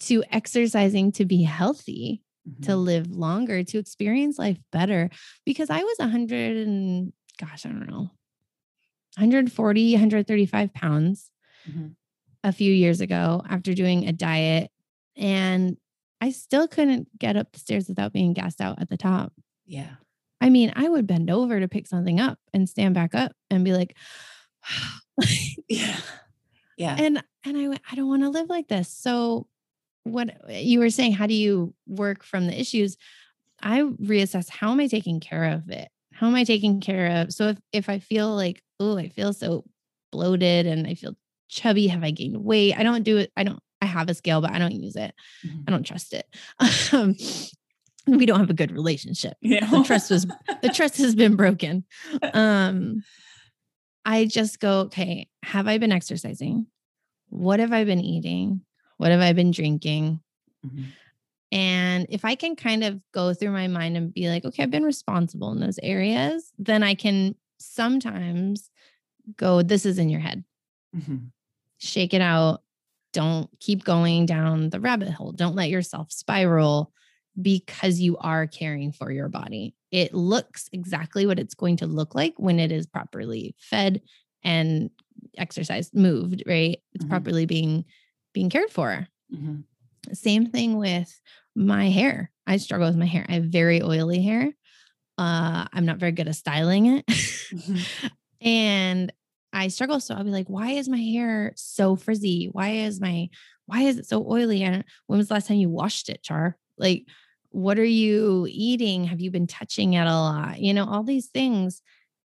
to 0.00 0.24
exercising 0.30 1.12
to 1.12 1.24
be 1.24 1.42
healthy, 1.42 2.22
to 2.62 2.72
Mhm. 2.72 2.84
live 2.84 3.10
longer, 3.10 3.62
to 3.62 3.78
experience 3.78 4.38
life 4.38 4.58
better, 4.72 5.10
because 5.44 5.70
I 5.70 5.82
was 5.82 5.96
100 5.98 6.56
and 6.56 7.12
gosh, 7.38 7.64
I 7.66 7.70
don't 7.70 7.88
know, 7.88 8.10
140, 9.16 9.92
135 9.92 10.72
pounds 10.74 11.30
Mhm. 11.68 11.94
A 12.44 12.52
few 12.52 12.72
years 12.72 13.00
ago 13.00 13.42
after 13.48 13.74
doing 13.74 14.08
a 14.08 14.12
diet. 14.12 14.70
And 15.16 15.76
I 16.20 16.30
still 16.30 16.68
couldn't 16.68 17.18
get 17.18 17.36
up 17.36 17.52
the 17.52 17.58
stairs 17.58 17.88
without 17.88 18.12
being 18.12 18.32
gassed 18.32 18.60
out 18.60 18.80
at 18.80 18.88
the 18.88 18.96
top. 18.96 19.32
Yeah. 19.66 19.94
I 20.40 20.50
mean, 20.50 20.72
I 20.74 20.88
would 20.88 21.06
bend 21.06 21.30
over 21.30 21.60
to 21.60 21.68
pick 21.68 21.86
something 21.86 22.20
up 22.20 22.38
and 22.52 22.68
stand 22.68 22.94
back 22.94 23.14
up 23.14 23.32
and 23.50 23.64
be 23.64 23.72
like, 23.72 23.96
Yeah. 25.68 25.96
Yeah. 26.76 26.96
and 26.98 27.22
and 27.44 27.56
I 27.56 27.68
went, 27.68 27.80
I 27.90 27.94
don't 27.94 28.08
want 28.08 28.22
to 28.22 28.30
live 28.30 28.48
like 28.48 28.68
this. 28.68 28.88
So 28.88 29.46
what 30.04 30.30
you 30.48 30.80
were 30.80 30.90
saying, 30.90 31.12
how 31.12 31.26
do 31.26 31.34
you 31.34 31.74
work 31.86 32.24
from 32.24 32.46
the 32.46 32.58
issues? 32.58 32.96
I 33.60 33.80
reassess 33.80 34.48
how 34.48 34.72
am 34.72 34.80
I 34.80 34.88
taking 34.88 35.20
care 35.20 35.44
of 35.44 35.70
it? 35.70 35.88
How 36.12 36.26
am 36.26 36.34
I 36.34 36.44
taking 36.44 36.80
care 36.80 37.22
of? 37.22 37.32
So 37.32 37.48
if 37.48 37.58
if 37.72 37.88
I 37.88 37.98
feel 37.98 38.34
like, 38.34 38.62
oh, 38.80 38.96
I 38.98 39.08
feel 39.08 39.32
so 39.32 39.64
bloated 40.10 40.66
and 40.66 40.86
I 40.86 40.94
feel 40.94 41.16
chubby, 41.52 41.86
have 41.88 42.02
I 42.02 42.10
gained 42.10 42.36
weight? 42.42 42.74
I 42.76 42.82
don't 42.82 43.02
do 43.02 43.18
it. 43.18 43.30
I 43.36 43.44
don't, 43.44 43.60
I 43.80 43.86
have 43.86 44.08
a 44.08 44.14
scale, 44.14 44.40
but 44.40 44.50
I 44.52 44.58
don't 44.58 44.72
use 44.72 44.96
it. 44.96 45.14
Mhm. 45.46 45.64
I 45.68 45.70
don't 45.70 45.84
trust 45.86 46.14
it. 46.14 46.26
Um, 46.92 47.16
we 48.06 48.26
don't 48.26 48.40
have 48.40 48.50
a 48.50 48.54
good 48.54 48.72
relationship. 48.72 49.34
Yeah. 49.42 49.64
The 49.70 49.84
trust 49.84 50.10
was 50.10 50.26
the 50.62 50.68
trust 50.74 50.96
has 50.96 51.14
been 51.14 51.36
broken. 51.36 51.84
Um, 52.34 53.04
I 54.04 54.24
just 54.24 54.58
go, 54.58 54.80
okay, 54.80 55.28
have 55.44 55.68
I 55.68 55.78
been 55.78 55.92
exercising? 55.92 56.66
What 57.28 57.60
have 57.60 57.72
I 57.72 57.84
been 57.84 58.00
eating? 58.00 58.62
What 58.96 59.10
have 59.12 59.20
I 59.20 59.32
been 59.32 59.50
drinking? 59.52 60.20
Mhm. 60.66 60.86
And 61.52 62.06
if 62.08 62.24
I 62.24 62.34
can 62.34 62.56
kind 62.56 62.82
of 62.82 62.98
go 63.12 63.34
through 63.34 63.50
my 63.52 63.68
mind 63.68 63.96
and 63.98 64.12
be 64.12 64.28
like, 64.30 64.44
okay, 64.46 64.62
I've 64.62 64.70
been 64.70 64.84
responsible 64.84 65.52
in 65.52 65.60
those 65.60 65.78
areas, 65.82 66.50
then 66.58 66.82
I 66.82 66.94
can 66.94 67.34
sometimes 67.58 68.70
go, 69.36 69.60
this 69.62 69.84
is 69.86 69.98
in 69.98 70.08
your 70.08 70.20
head. 70.20 70.44
Mhm. 70.96 71.30
Shake 71.82 72.14
it 72.14 72.20
out. 72.20 72.62
Don't 73.12 73.50
keep 73.58 73.82
going 73.82 74.24
down 74.24 74.70
the 74.70 74.78
rabbit 74.78 75.10
hole. 75.10 75.32
Don't 75.32 75.56
let 75.56 75.68
yourself 75.68 76.12
spiral 76.12 76.92
because 77.40 77.98
you 77.98 78.16
are 78.18 78.46
caring 78.46 78.92
for 78.92 79.10
your 79.10 79.28
body. 79.28 79.74
It 79.90 80.14
looks 80.14 80.68
exactly 80.72 81.26
what 81.26 81.40
it's 81.40 81.54
going 81.54 81.78
to 81.78 81.86
look 81.86 82.14
like 82.14 82.34
when 82.36 82.60
it 82.60 82.70
is 82.70 82.86
properly 82.86 83.56
fed 83.58 84.00
and 84.44 84.90
exercised, 85.36 85.92
moved, 85.94 86.44
right? 86.46 86.78
It's 86.94 87.04
Mhm. 87.04 87.08
properly 87.08 87.46
being 87.46 87.84
being 88.32 88.48
cared 88.48 88.70
for. 88.70 89.08
Mhm. 89.34 89.64
Same 90.12 90.46
thing 90.46 90.78
with 90.78 91.20
my 91.56 91.90
hair. 91.90 92.30
I 92.46 92.58
struggle 92.58 92.86
with 92.86 92.96
my 92.96 93.06
hair. 93.06 93.26
I 93.28 93.32
have 93.32 93.44
very 93.44 93.82
oily 93.82 94.22
hair. 94.22 94.54
Uh, 95.18 95.66
I'm 95.72 95.84
not 95.84 95.98
very 95.98 96.12
good 96.12 96.28
at 96.28 96.36
styling 96.36 96.86
it. 96.86 97.06
Mhm. 97.06 98.12
and 98.40 99.12
I 99.52 99.68
struggle. 99.68 100.00
So 100.00 100.14
I'll 100.14 100.24
be 100.24 100.30
like, 100.30 100.48
why 100.48 100.70
is 100.72 100.88
my 100.88 100.98
hair 100.98 101.52
so 101.56 101.96
frizzy? 101.96 102.48
Why 102.52 102.70
is 102.70 103.00
my 103.00 103.28
why 103.66 103.82
is 103.82 103.98
it 103.98 104.06
so 104.06 104.26
oily? 104.28 104.62
And 104.62 104.84
when 105.06 105.18
was 105.18 105.28
the 105.28 105.34
last 105.34 105.48
time 105.48 105.58
you 105.58 105.68
washed 105.70 106.08
it, 106.08 106.22
Char? 106.22 106.56
Like, 106.78 107.06
what 107.50 107.78
are 107.78 107.84
you 107.84 108.46
eating? 108.50 109.04
Have 109.04 109.20
you 109.20 109.30
been 109.30 109.46
touching 109.46 109.92
it 109.94 110.06
a 110.06 110.10
lot? 110.10 110.58
You 110.58 110.74
know, 110.74 110.86
all 110.86 111.04
these 111.04 111.28
things 111.28 111.80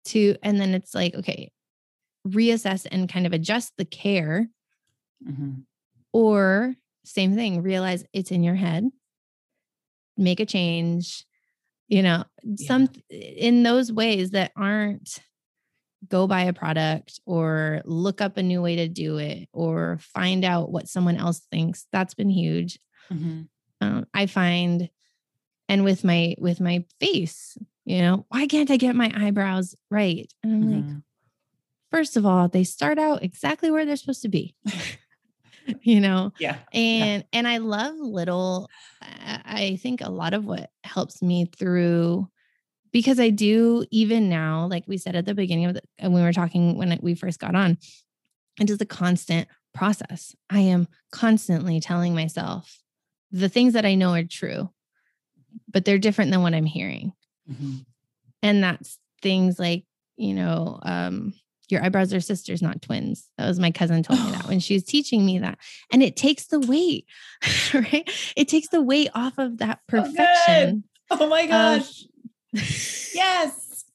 to, 0.06 0.36
and 0.42 0.60
then 0.60 0.74
it's 0.74 0.96
like, 0.96 1.13
okay, 1.16 1.52
reassess 2.28 2.88
and 2.90 3.10
kind 3.10 3.26
of 3.26 3.34
adjust 3.34 3.74
the 3.78 3.86
care 3.86 4.50
Mhm. 5.26 5.63
or 6.13 6.76
same 7.06 7.36
thing, 7.36 7.62
realize 7.62 8.04
it's 8.13 8.32
in 8.32 8.44
your 8.44 8.56
head, 8.56 8.86
make 10.18 10.40
a 10.40 10.46
change, 10.46 11.26
you 11.88 12.02
know, 12.02 12.24
some 12.56 12.90
in 13.10 13.63
those 13.63 13.92
ways 13.92 14.32
that 14.32 14.52
aren't 14.56 15.20
go 16.08 16.28
buy 16.28 16.44
a 16.44 16.54
product 16.54 17.20
or 17.26 17.82
look 17.86 18.22
up 18.22 18.38
a 18.38 18.44
new 18.44 18.62
way 18.62 18.76
to 18.78 18.88
do 18.88 19.18
it 19.18 19.50
or 19.54 19.98
find 20.02 20.46
out 20.46 20.72
what 20.72 20.88
someone 20.88 21.18
else 21.18 21.40
thinks. 21.52 21.88
That's 21.92 22.14
been 22.14 22.30
huge. 22.30 22.80
Mhm. 23.12 23.50
Um, 23.82 24.06
I 24.14 24.26
find, 24.28 24.90
and 25.70 25.84
with 25.84 26.04
my 26.04 26.36
with 26.40 26.60
my 26.62 26.86
face, 27.00 27.58
you 27.86 28.00
know, 28.02 28.26
why 28.30 28.48
can't 28.48 28.72
I 28.72 28.78
get 28.78 28.96
my 28.96 29.12
eyebrows 29.16 29.76
right? 29.92 30.32
And 30.44 30.54
I'm 30.54 30.72
like, 30.72 30.86
Mhm. 30.86 31.04
first 31.92 32.18
of 32.18 32.26
all, 32.26 32.48
they 32.48 32.64
start 32.64 33.00
out 33.00 33.24
exactly 33.24 33.72
where 33.72 33.86
they're 33.86 33.96
supposed 33.98 34.24
to 34.24 34.30
be. 34.30 34.56
you 35.82 36.00
know, 36.00 36.32
Yeah. 36.40 36.60
and 36.74 37.26
and 37.34 37.48
i 37.48 37.58
love 37.58 37.96
little 37.98 38.70
I 39.02 39.78
think 39.82 40.02
a 40.02 40.10
lot 40.12 40.34
of 40.34 40.46
what 40.46 40.72
helps 40.84 41.22
me 41.22 41.46
through 41.46 42.30
because 42.91 43.19
i 43.19 43.30
do 43.30 43.86
even 43.91 44.30
now 44.30 44.67
like 44.67 44.84
we 44.88 44.97
said 44.97 45.15
at 45.15 45.26
the 45.26 45.34
beginning 45.34 45.65
of 45.65 45.73
the 45.73 45.82
and 46.00 46.13
we 46.13 46.21
were 46.21 46.34
talking 46.34 46.78
when 46.78 46.97
we 47.02 47.13
first 47.15 47.39
got 47.39 47.56
on 47.56 47.78
it 48.60 48.69
is 48.71 48.82
a 48.82 48.86
constant 48.88 49.47
process. 49.76 50.36
I 50.50 50.62
am 50.62 50.88
constantly 51.12 51.80
telling 51.80 52.15
myself 52.15 52.82
the 53.32 53.50
things 53.50 53.73
that 53.73 53.86
i 53.86 53.93
know 53.95 54.13
are 54.13 54.23
true 54.23 54.69
but 55.71 55.86
they're 55.86 55.97
different 56.00 56.32
than 56.32 56.41
what 56.41 56.54
i'm 56.54 56.65
hearing. 56.65 57.13
Mhm. 57.50 57.86
and 58.41 58.63
that's 58.63 58.97
things 59.21 59.60
like 59.60 59.86
you 60.15 60.34
know 60.34 60.80
um 60.84 61.34
your 61.69 61.84
eyebrows 61.84 62.13
are 62.13 62.21
sisters 62.21 62.62
not 62.62 62.82
twins. 62.82 63.28
That 63.38 63.45
was 63.47 63.60
my 63.60 63.71
cousin 63.71 64.02
told 64.02 64.19
me 64.23 64.32
that 64.32 64.45
when 64.47 64.62
she 64.62 64.76
was 64.76 64.84
teaching 64.86 65.26
me 65.26 65.39
that. 65.39 65.58
And 65.91 66.02
it 66.02 66.15
takes 66.15 66.45
the 66.47 66.62
weight 66.62 67.06
right? 67.73 68.10
It 68.38 68.47
takes 68.47 68.69
the 68.69 68.82
weight 68.82 69.10
off 69.13 69.38
of 69.38 69.58
that 69.58 69.82
perfection 69.88 70.86
Oh 71.12 71.28
my 71.28 71.41
of- 71.41 71.50
gosh. 71.50 72.06
Yes. 73.13 73.86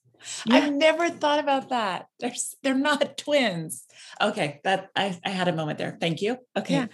Yeah. 0.46 0.56
I've 0.56 0.72
never 0.72 1.10
thought 1.10 1.38
about 1.38 1.68
that. 1.68 2.06
They're 2.18 2.32
they're 2.62 2.74
not 2.74 3.16
twins. 3.24 3.86
Okay, 4.20 4.60
that 4.64 4.90
I, 4.96 5.16
I 5.24 5.30
had 5.30 5.46
a 5.48 5.52
moment 5.54 5.78
there. 5.78 5.96
Thank 6.00 6.20
you. 6.22 6.38
Okay. 6.56 6.74
Yeah. 6.74 6.86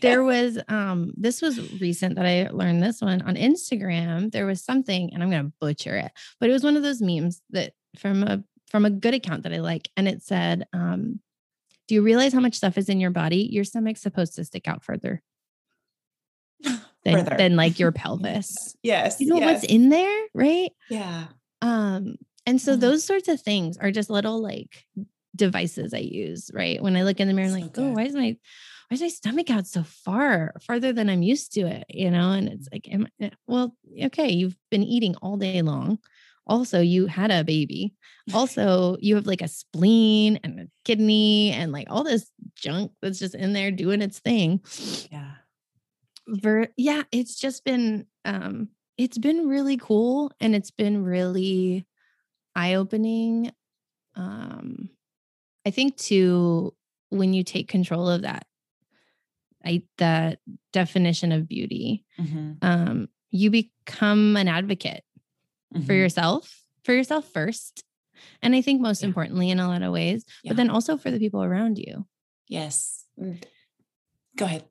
there 0.00 0.22
was 0.24 0.58
um 0.68 1.12
this 1.16 1.40
was 1.40 1.80
recent 1.80 2.16
that 2.16 2.26
I 2.26 2.48
learned 2.50 2.82
this 2.82 3.00
one 3.00 3.22
on 3.22 3.36
Instagram. 3.36 4.32
There 4.32 4.46
was 4.46 4.64
something, 4.64 5.10
and 5.12 5.22
I'm 5.22 5.30
gonna 5.30 5.52
butcher 5.60 5.96
it, 5.96 6.10
but 6.40 6.50
it 6.50 6.52
was 6.52 6.64
one 6.64 6.76
of 6.76 6.82
those 6.82 7.00
memes 7.00 7.40
that 7.50 7.74
from 7.96 8.22
a 8.24 8.42
from 8.70 8.84
a 8.84 8.90
good 8.90 9.14
account 9.14 9.44
that 9.44 9.52
I 9.52 9.58
like, 9.58 9.88
and 9.96 10.08
it 10.08 10.22
said, 10.22 10.66
um, 10.72 11.20
"Do 11.86 11.94
you 11.94 12.02
realize 12.02 12.32
how 12.32 12.40
much 12.40 12.54
stuff 12.54 12.76
is 12.76 12.88
in 12.88 13.00
your 13.00 13.10
body? 13.12 13.48
Your 13.50 13.64
stomach's 13.64 14.00
supposed 14.02 14.34
to 14.36 14.44
stick 14.44 14.66
out 14.68 14.82
further 14.84 15.22
than, 17.04 17.24
Further. 17.24 17.36
than 17.36 17.56
like 17.56 17.78
your 17.78 17.92
pelvis. 18.00 18.76
Yes. 18.82 19.20
You 19.20 19.28
know 19.28 19.36
yes. 19.38 19.62
what's 19.62 19.64
in 19.72 19.88
there, 19.88 20.26
right? 20.34 20.70
Yeah. 20.90 21.26
Um, 21.62 22.16
and 22.46 22.60
so 22.60 22.76
Mhm. 22.76 22.80
those 22.80 23.04
sorts 23.04 23.28
of 23.28 23.40
things 23.40 23.76
are 23.78 23.90
just 23.90 24.10
little 24.10 24.40
like 24.42 24.84
devices 25.36 25.94
I 25.94 25.98
use, 25.98 26.50
right? 26.52 26.82
When 26.82 26.96
I 26.96 27.04
look 27.04 27.20
in 27.20 27.28
the 27.28 27.34
mirror 27.34 27.48
and 27.48 27.54
So 27.54 27.60
like, 27.60 27.78
oh, 27.78 27.92
why 27.94 28.02
is 28.04 28.14
my 28.14 28.36
why 28.88 28.94
is 28.94 29.00
my 29.02 29.08
stomach 29.08 29.50
out 29.50 29.66
so 29.66 29.82
far, 29.82 30.54
farther 30.62 30.94
than 30.94 31.10
I'm 31.10 31.22
used 31.22 31.52
to 31.52 31.60
it? 31.60 31.84
You 31.90 32.10
know, 32.10 32.32
and 32.32 32.48
it's 32.48 32.68
like, 32.72 32.88
am 32.90 33.06
I, 33.20 33.32
well, 33.46 33.76
okay, 34.04 34.30
you've 34.32 34.56
been 34.70 34.82
eating 34.82 35.14
all 35.16 35.36
day 35.36 35.60
long. 35.60 35.98
Also, 36.46 36.80
you 36.80 37.04
had 37.06 37.30
a 37.30 37.44
baby. 37.44 37.92
Also, 38.32 38.96
you 39.00 39.16
have 39.16 39.26
like 39.26 39.42
a 39.42 39.48
spleen 39.48 40.40
and 40.42 40.60
a 40.60 40.66
kidney 40.86 41.50
and 41.52 41.70
like 41.72 41.88
all 41.90 42.02
this 42.02 42.30
junk 42.54 42.92
that's 43.02 43.18
just 43.18 43.34
in 43.34 43.52
there 43.52 43.70
doing 43.70 44.00
its 44.00 44.20
thing. 44.20 44.60
Yeah. 45.12 45.32
Ver- 46.28 46.68
yeah, 46.76 47.02
it's 47.10 47.36
just 47.40 47.64
been 47.64 48.06
um 48.24 48.68
it's 48.98 49.16
been 49.18 49.48
really 49.48 49.76
cool 49.78 50.30
and 50.40 50.54
it's 50.54 50.70
been 50.70 51.02
really 51.02 51.86
eye-opening. 52.54 53.50
Um 54.14 54.90
I 55.66 55.70
think 55.70 55.96
too 55.96 56.74
when 57.10 57.32
you 57.32 57.42
take 57.44 57.68
control 57.68 58.08
of 58.08 58.22
that 58.22 58.46
I 59.64 59.82
that 59.98 60.40
definition 60.72 61.32
of 61.32 61.48
beauty, 61.48 62.04
Mhm. 62.18 62.58
um 62.62 63.08
you 63.30 63.50
become 63.50 64.36
an 64.36 64.48
advocate 64.48 65.04
for 65.72 65.92
Mhm. 65.92 65.98
yourself, 65.98 66.62
for 66.84 66.92
yourself 66.94 67.28
first. 67.32 67.84
And 68.42 68.54
I 68.54 68.62
think 68.62 68.80
most 68.80 69.02
Yeah. 69.02 69.08
importantly 69.08 69.50
in 69.50 69.60
a 69.60 69.68
lot 69.68 69.82
of 69.82 69.92
ways, 69.92 70.24
Yeah. 70.42 70.50
but 70.50 70.56
then 70.56 70.70
also 70.70 70.96
for 70.96 71.10
the 71.10 71.18
people 71.18 71.42
around 71.42 71.78
you. 71.78 72.06
Yes. 72.48 73.04
Mm. 73.18 73.42
Go 74.36 74.44
ahead. 74.46 74.64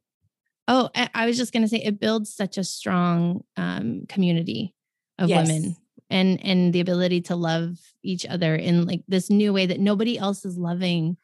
Oh, 0.67 0.89
I 0.95 1.25
was 1.25 1.37
just 1.37 1.53
going 1.53 1.63
to 1.63 1.69
say 1.69 1.77
it 1.77 1.99
builds 1.99 2.33
such 2.33 2.57
a 2.57 2.63
strong 2.63 3.43
um, 3.55 4.03
community 4.09 4.73
of 5.17 5.29
women 5.29 5.75
and 6.09 6.43
and 6.43 6.73
the 6.73 6.79
ability 6.81 7.21
to 7.21 7.35
love 7.35 7.77
each 8.03 8.25
other 8.25 8.55
in 8.55 8.85
like 8.85 9.01
this 9.07 9.29
new 9.29 9.53
way 9.53 9.65
that 9.65 9.79
nobody 9.79 10.17
else 10.17 10.45
is 10.45 10.57
loving 10.57 11.17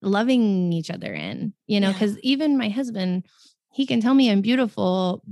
loving 0.00 0.72
each 0.72 0.90
other 0.90 1.12
in, 1.12 1.52
you 1.66 1.80
know, 1.80 1.88
Yeah. 1.88 1.92
because 1.94 2.18
even 2.20 2.56
my 2.56 2.68
husband, 2.68 3.26
he 3.72 3.86
can 3.86 4.00
tell 4.00 4.14
me 4.14 4.30
I'm 4.30 4.40
beautiful, 4.40 5.24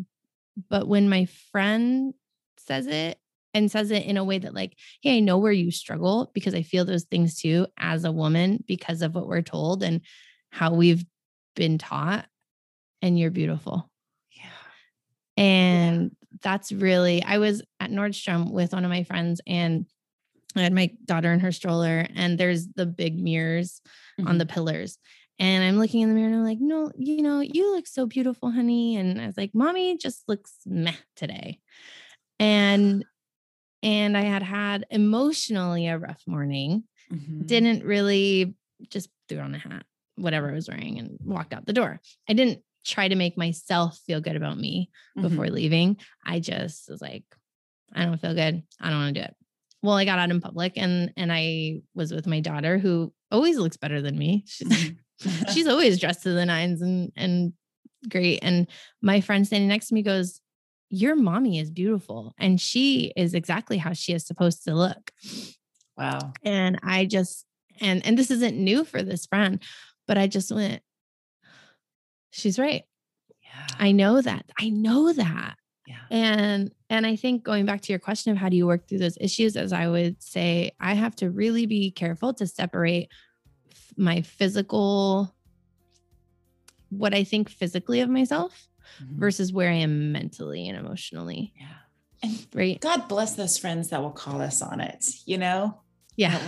but 0.68 0.88
when 0.88 1.09
my 1.09 1.26
friend 1.52 2.14
says 2.59 2.86
it 2.86 3.18
and 3.54 3.70
says 3.70 3.90
it 3.90 4.04
in 4.04 4.16
a 4.16 4.24
way 4.24 4.38
that 4.38 4.54
like 4.54 4.76
hey 5.02 5.16
i 5.16 5.20
know 5.20 5.38
where 5.38 5.52
you 5.52 5.70
struggle 5.70 6.30
because 6.34 6.54
i 6.54 6.62
feel 6.62 6.84
those 6.84 7.04
things 7.04 7.40
too 7.40 7.66
as 7.78 8.04
a 8.04 8.11
woman 8.12 8.62
because 8.66 9.02
of 9.02 9.14
what 9.14 9.28
we're 9.28 9.40
told 9.40 9.82
and 9.82 10.00
how 10.50 10.74
we've 10.74 11.04
been 11.54 11.78
taught 11.78 12.26
and 13.07 13.18
you're 13.18 13.30
beautiful 13.30 13.90
Yeah. 14.32 15.42
and 15.42 16.02
yeah. 16.02 16.38
that's 16.42 16.72
really 16.72 17.22
i 17.22 17.38
was 17.38 17.62
at 17.80 17.90
nordstrom 17.90 18.50
with 18.50 18.72
one 18.72 18.84
of 18.84 18.90
my 18.90 19.04
friends 19.04 19.40
and 19.46 19.86
i 20.57 20.62
had 20.62 20.72
my 20.72 20.90
daughter 21.04 21.32
in 21.32 21.40
her 21.40 21.52
stroller 21.52 22.07
and 22.14 22.38
there's 22.38 22.68
the 22.68 22.86
big 22.86 23.18
mirrors 23.18 23.80
mm-hmm. 24.18 24.28
on 24.28 24.38
the 24.38 24.46
pillars 24.46 24.98
and 25.38 25.64
I'm 25.64 25.78
looking 25.78 26.00
in 26.00 26.09
the 26.09 26.14
mirror 26.14 26.28
and 26.28 26.36
I'm 26.36 26.44
like, 26.44 26.61
no, 26.61 26.90
you 26.96 27.22
know, 27.22 27.40
you 27.40 27.74
look 27.74 27.86
so 27.86 28.07
beautiful, 28.07 28.50
honey. 28.50 28.96
And 28.96 29.20
I 29.20 29.26
was 29.26 29.36
like, 29.36 29.50
mommy 29.54 29.98
just 29.98 30.22
looks 30.28 30.54
meh 30.64 30.94
today. 31.14 31.61
And 32.38 33.04
and 33.82 34.16
I 34.16 34.22
had 34.22 34.42
had 34.42 34.86
emotionally 34.90 35.86
a 35.86 35.98
rough 35.98 36.22
morning. 36.26 36.84
Mm-hmm. 37.12 37.42
Didn't 37.46 37.84
really 37.84 38.54
just 38.88 39.11
threw 39.28 39.38
on 39.38 39.54
a 39.54 39.59
hat, 39.59 39.84
whatever 40.16 40.50
I 40.50 40.54
was 40.54 40.68
wearing, 40.68 40.98
and 40.98 41.18
walked 41.22 41.52
out 41.52 41.66
the 41.66 41.72
door. 41.72 42.00
I 42.28 42.32
didn't 42.32 42.62
try 42.87 43.09
to 43.09 43.14
make 43.14 43.37
myself 43.37 43.99
feel 44.07 44.20
good 44.20 44.37
about 44.37 44.59
me 44.59 44.91
mm-hmm. 45.16 45.28
before 45.28 45.49
leaving. 45.49 45.97
I 46.24 46.41
just 46.41 46.89
was 46.89 47.01
like, 47.01 47.24
I 47.93 48.05
don't 48.05 48.20
feel 48.20 48.34
good. 48.34 48.62
I 48.80 48.91
don't 48.91 48.99
want 48.99 49.14
to 49.14 49.20
do 49.20 49.24
it. 49.24 49.34
Well, 49.82 49.95
I 49.95 50.05
got 50.05 50.18
out 50.18 50.30
in 50.30 50.41
public 50.41 50.72
and 50.76 51.12
and 51.16 51.32
I 51.32 51.82
was 51.95 52.12
with 52.12 52.26
my 52.26 52.41
daughter 52.41 52.78
who 52.78 53.12
always 53.30 53.59
looks 53.59 53.76
better 53.76 54.01
than 54.01 54.18
me. 54.18 54.45
She's 54.47 54.68
mm-hmm. 54.68 55.45
she's 55.53 55.66
always 55.68 55.99
dressed 55.99 56.22
to 56.22 56.30
the 56.30 56.47
nines 56.47 56.82
and 56.82 57.12
and 57.16 57.53
great. 58.09 58.41
And 58.43 58.66
my 59.03 59.20
friend 59.20 59.47
standing 59.47 59.68
next 59.68 59.89
to 59.89 59.95
me 59.95 60.03
goes, 60.03 60.41
your 60.89 61.16
mommy 61.16 61.59
is 61.59 61.70
beautiful 61.70 62.34
and 62.39 62.61
she 62.61 63.12
is 63.16 63.34
exactly 63.34 63.78
how 63.78 63.93
she 63.93 64.12
is 64.12 64.26
supposed 64.26 64.64
to 64.64 64.74
look. 64.74 65.11
Wow. 65.97 66.32
And 66.43 66.78
I 66.82 67.05
just 67.07 67.45
and 67.80 68.05
and 68.07 68.18
this 68.18 68.30
isn't 68.30 68.57
new 68.57 68.84
for 68.84 69.03
this 69.03 69.26
friend, 69.26 69.62
but 70.07 70.18
I 70.18 70.26
just 70.26 70.53
went 70.53 70.82
she's 72.37 72.59
right. 72.59 72.84
Yeah. 73.43 73.66
I 73.78 73.93
know 73.93 74.20
that. 74.20 74.51
I 74.59 74.68
know 74.68 75.12
that. 75.12 75.57
Yeah. 75.87 75.97
And 76.11 76.72
and 76.91 77.07
I 77.07 77.16
think 77.16 77.45
going 77.45 77.64
back 77.64 77.80
to 77.82 77.93
your 77.93 77.99
question 77.99 78.32
of 78.32 78.39
how 78.39 78.49
do 78.49 78.57
you 78.57 78.66
work 78.66 78.89
through 78.89 78.99
those 78.99 79.18
issues 79.20 79.57
as 79.57 79.72
I 79.72 79.89
would 79.89 80.22
say 80.22 80.72
I 80.80 80.95
have 80.95 81.14
to 81.16 81.30
really 81.30 81.66
be 81.66 81.91
careful 81.91 82.34
to 82.34 82.47
separate 82.47 83.11
my 83.97 84.22
physical 84.22 85.34
what 86.91 87.14
I 87.14 87.24
think 87.24 87.49
physically 87.49 88.01
of 88.01 88.09
myself 88.09 88.68
mm-hmm. 89.03 89.18
versus 89.18 89.53
where 89.53 89.70
I 89.70 89.74
am 89.74 90.12
mentally 90.12 90.68
and 90.68 90.78
emotionally. 90.78 91.53
Yeah. 91.59 91.66
And 92.22 92.47
right. 92.55 92.80
God 92.80 93.09
bless 93.09 93.34
those 93.34 93.59
friends 93.59 93.91
that 93.91 94.03
will 94.03 94.11
call 94.11 94.41
us 94.41 94.62
on 94.62 94.80
it, 94.80 95.05
you 95.24 95.39
know? 95.39 95.80
Yeah. 96.16 96.41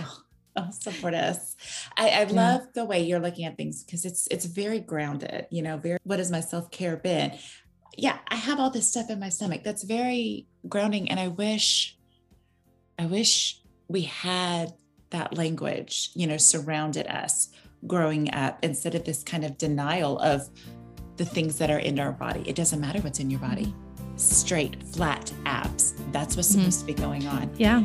Support 0.71 1.13
us. 1.13 1.55
I, 1.97 2.09
I 2.09 2.23
yeah. 2.23 2.31
love 2.31 2.61
the 2.73 2.85
way 2.85 3.01
you're 3.01 3.19
looking 3.19 3.45
at 3.45 3.57
things 3.57 3.83
because 3.83 4.05
it's 4.05 4.27
it's 4.31 4.45
very 4.45 4.79
grounded, 4.79 5.47
you 5.49 5.61
know, 5.61 5.77
very 5.77 5.99
what 6.03 6.19
has 6.19 6.31
my 6.31 6.41
self-care 6.41 6.97
been? 6.97 7.37
Yeah, 7.97 8.17
I 8.27 8.35
have 8.35 8.59
all 8.59 8.69
this 8.69 8.89
stuff 8.89 9.09
in 9.09 9.19
my 9.19 9.29
stomach. 9.29 9.63
That's 9.63 9.83
very 9.83 10.47
grounding. 10.67 11.09
And 11.09 11.19
I 11.19 11.27
wish, 11.27 11.97
I 12.97 13.05
wish 13.05 13.61
we 13.87 14.03
had 14.03 14.73
that 15.09 15.35
language, 15.35 16.11
you 16.13 16.27
know, 16.27 16.37
surrounded 16.37 17.07
us 17.07 17.49
growing 17.87 18.33
up 18.33 18.59
instead 18.63 18.95
of 18.95 19.05
this 19.05 19.23
kind 19.23 19.43
of 19.43 19.57
denial 19.57 20.19
of 20.19 20.49
the 21.17 21.25
things 21.25 21.57
that 21.57 21.69
are 21.69 21.79
in 21.79 21.99
our 21.99 22.11
body. 22.11 22.43
It 22.47 22.55
doesn't 22.55 22.79
matter 22.79 22.99
what's 23.01 23.19
in 23.19 23.29
your 23.29 23.39
body. 23.39 23.73
Straight, 24.15 24.81
flat 24.83 25.31
abs. 25.45 25.93
That's 26.11 26.35
what's 26.35 26.51
mm-hmm. 26.51 26.59
supposed 26.59 26.79
to 26.81 26.85
be 26.85 26.93
going 26.93 27.27
on. 27.27 27.51
Yeah. 27.57 27.83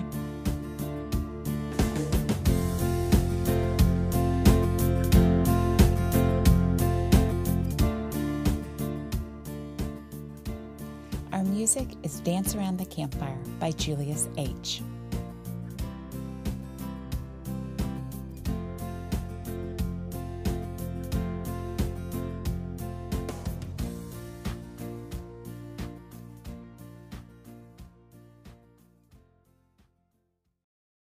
Music 11.75 11.97
is 12.05 12.21
Dance 12.21 12.55
Around 12.55 12.79
the 12.79 12.87
Campfire 12.87 13.39
by 13.59 13.73
Julius 13.73 14.29
H. 14.37 14.81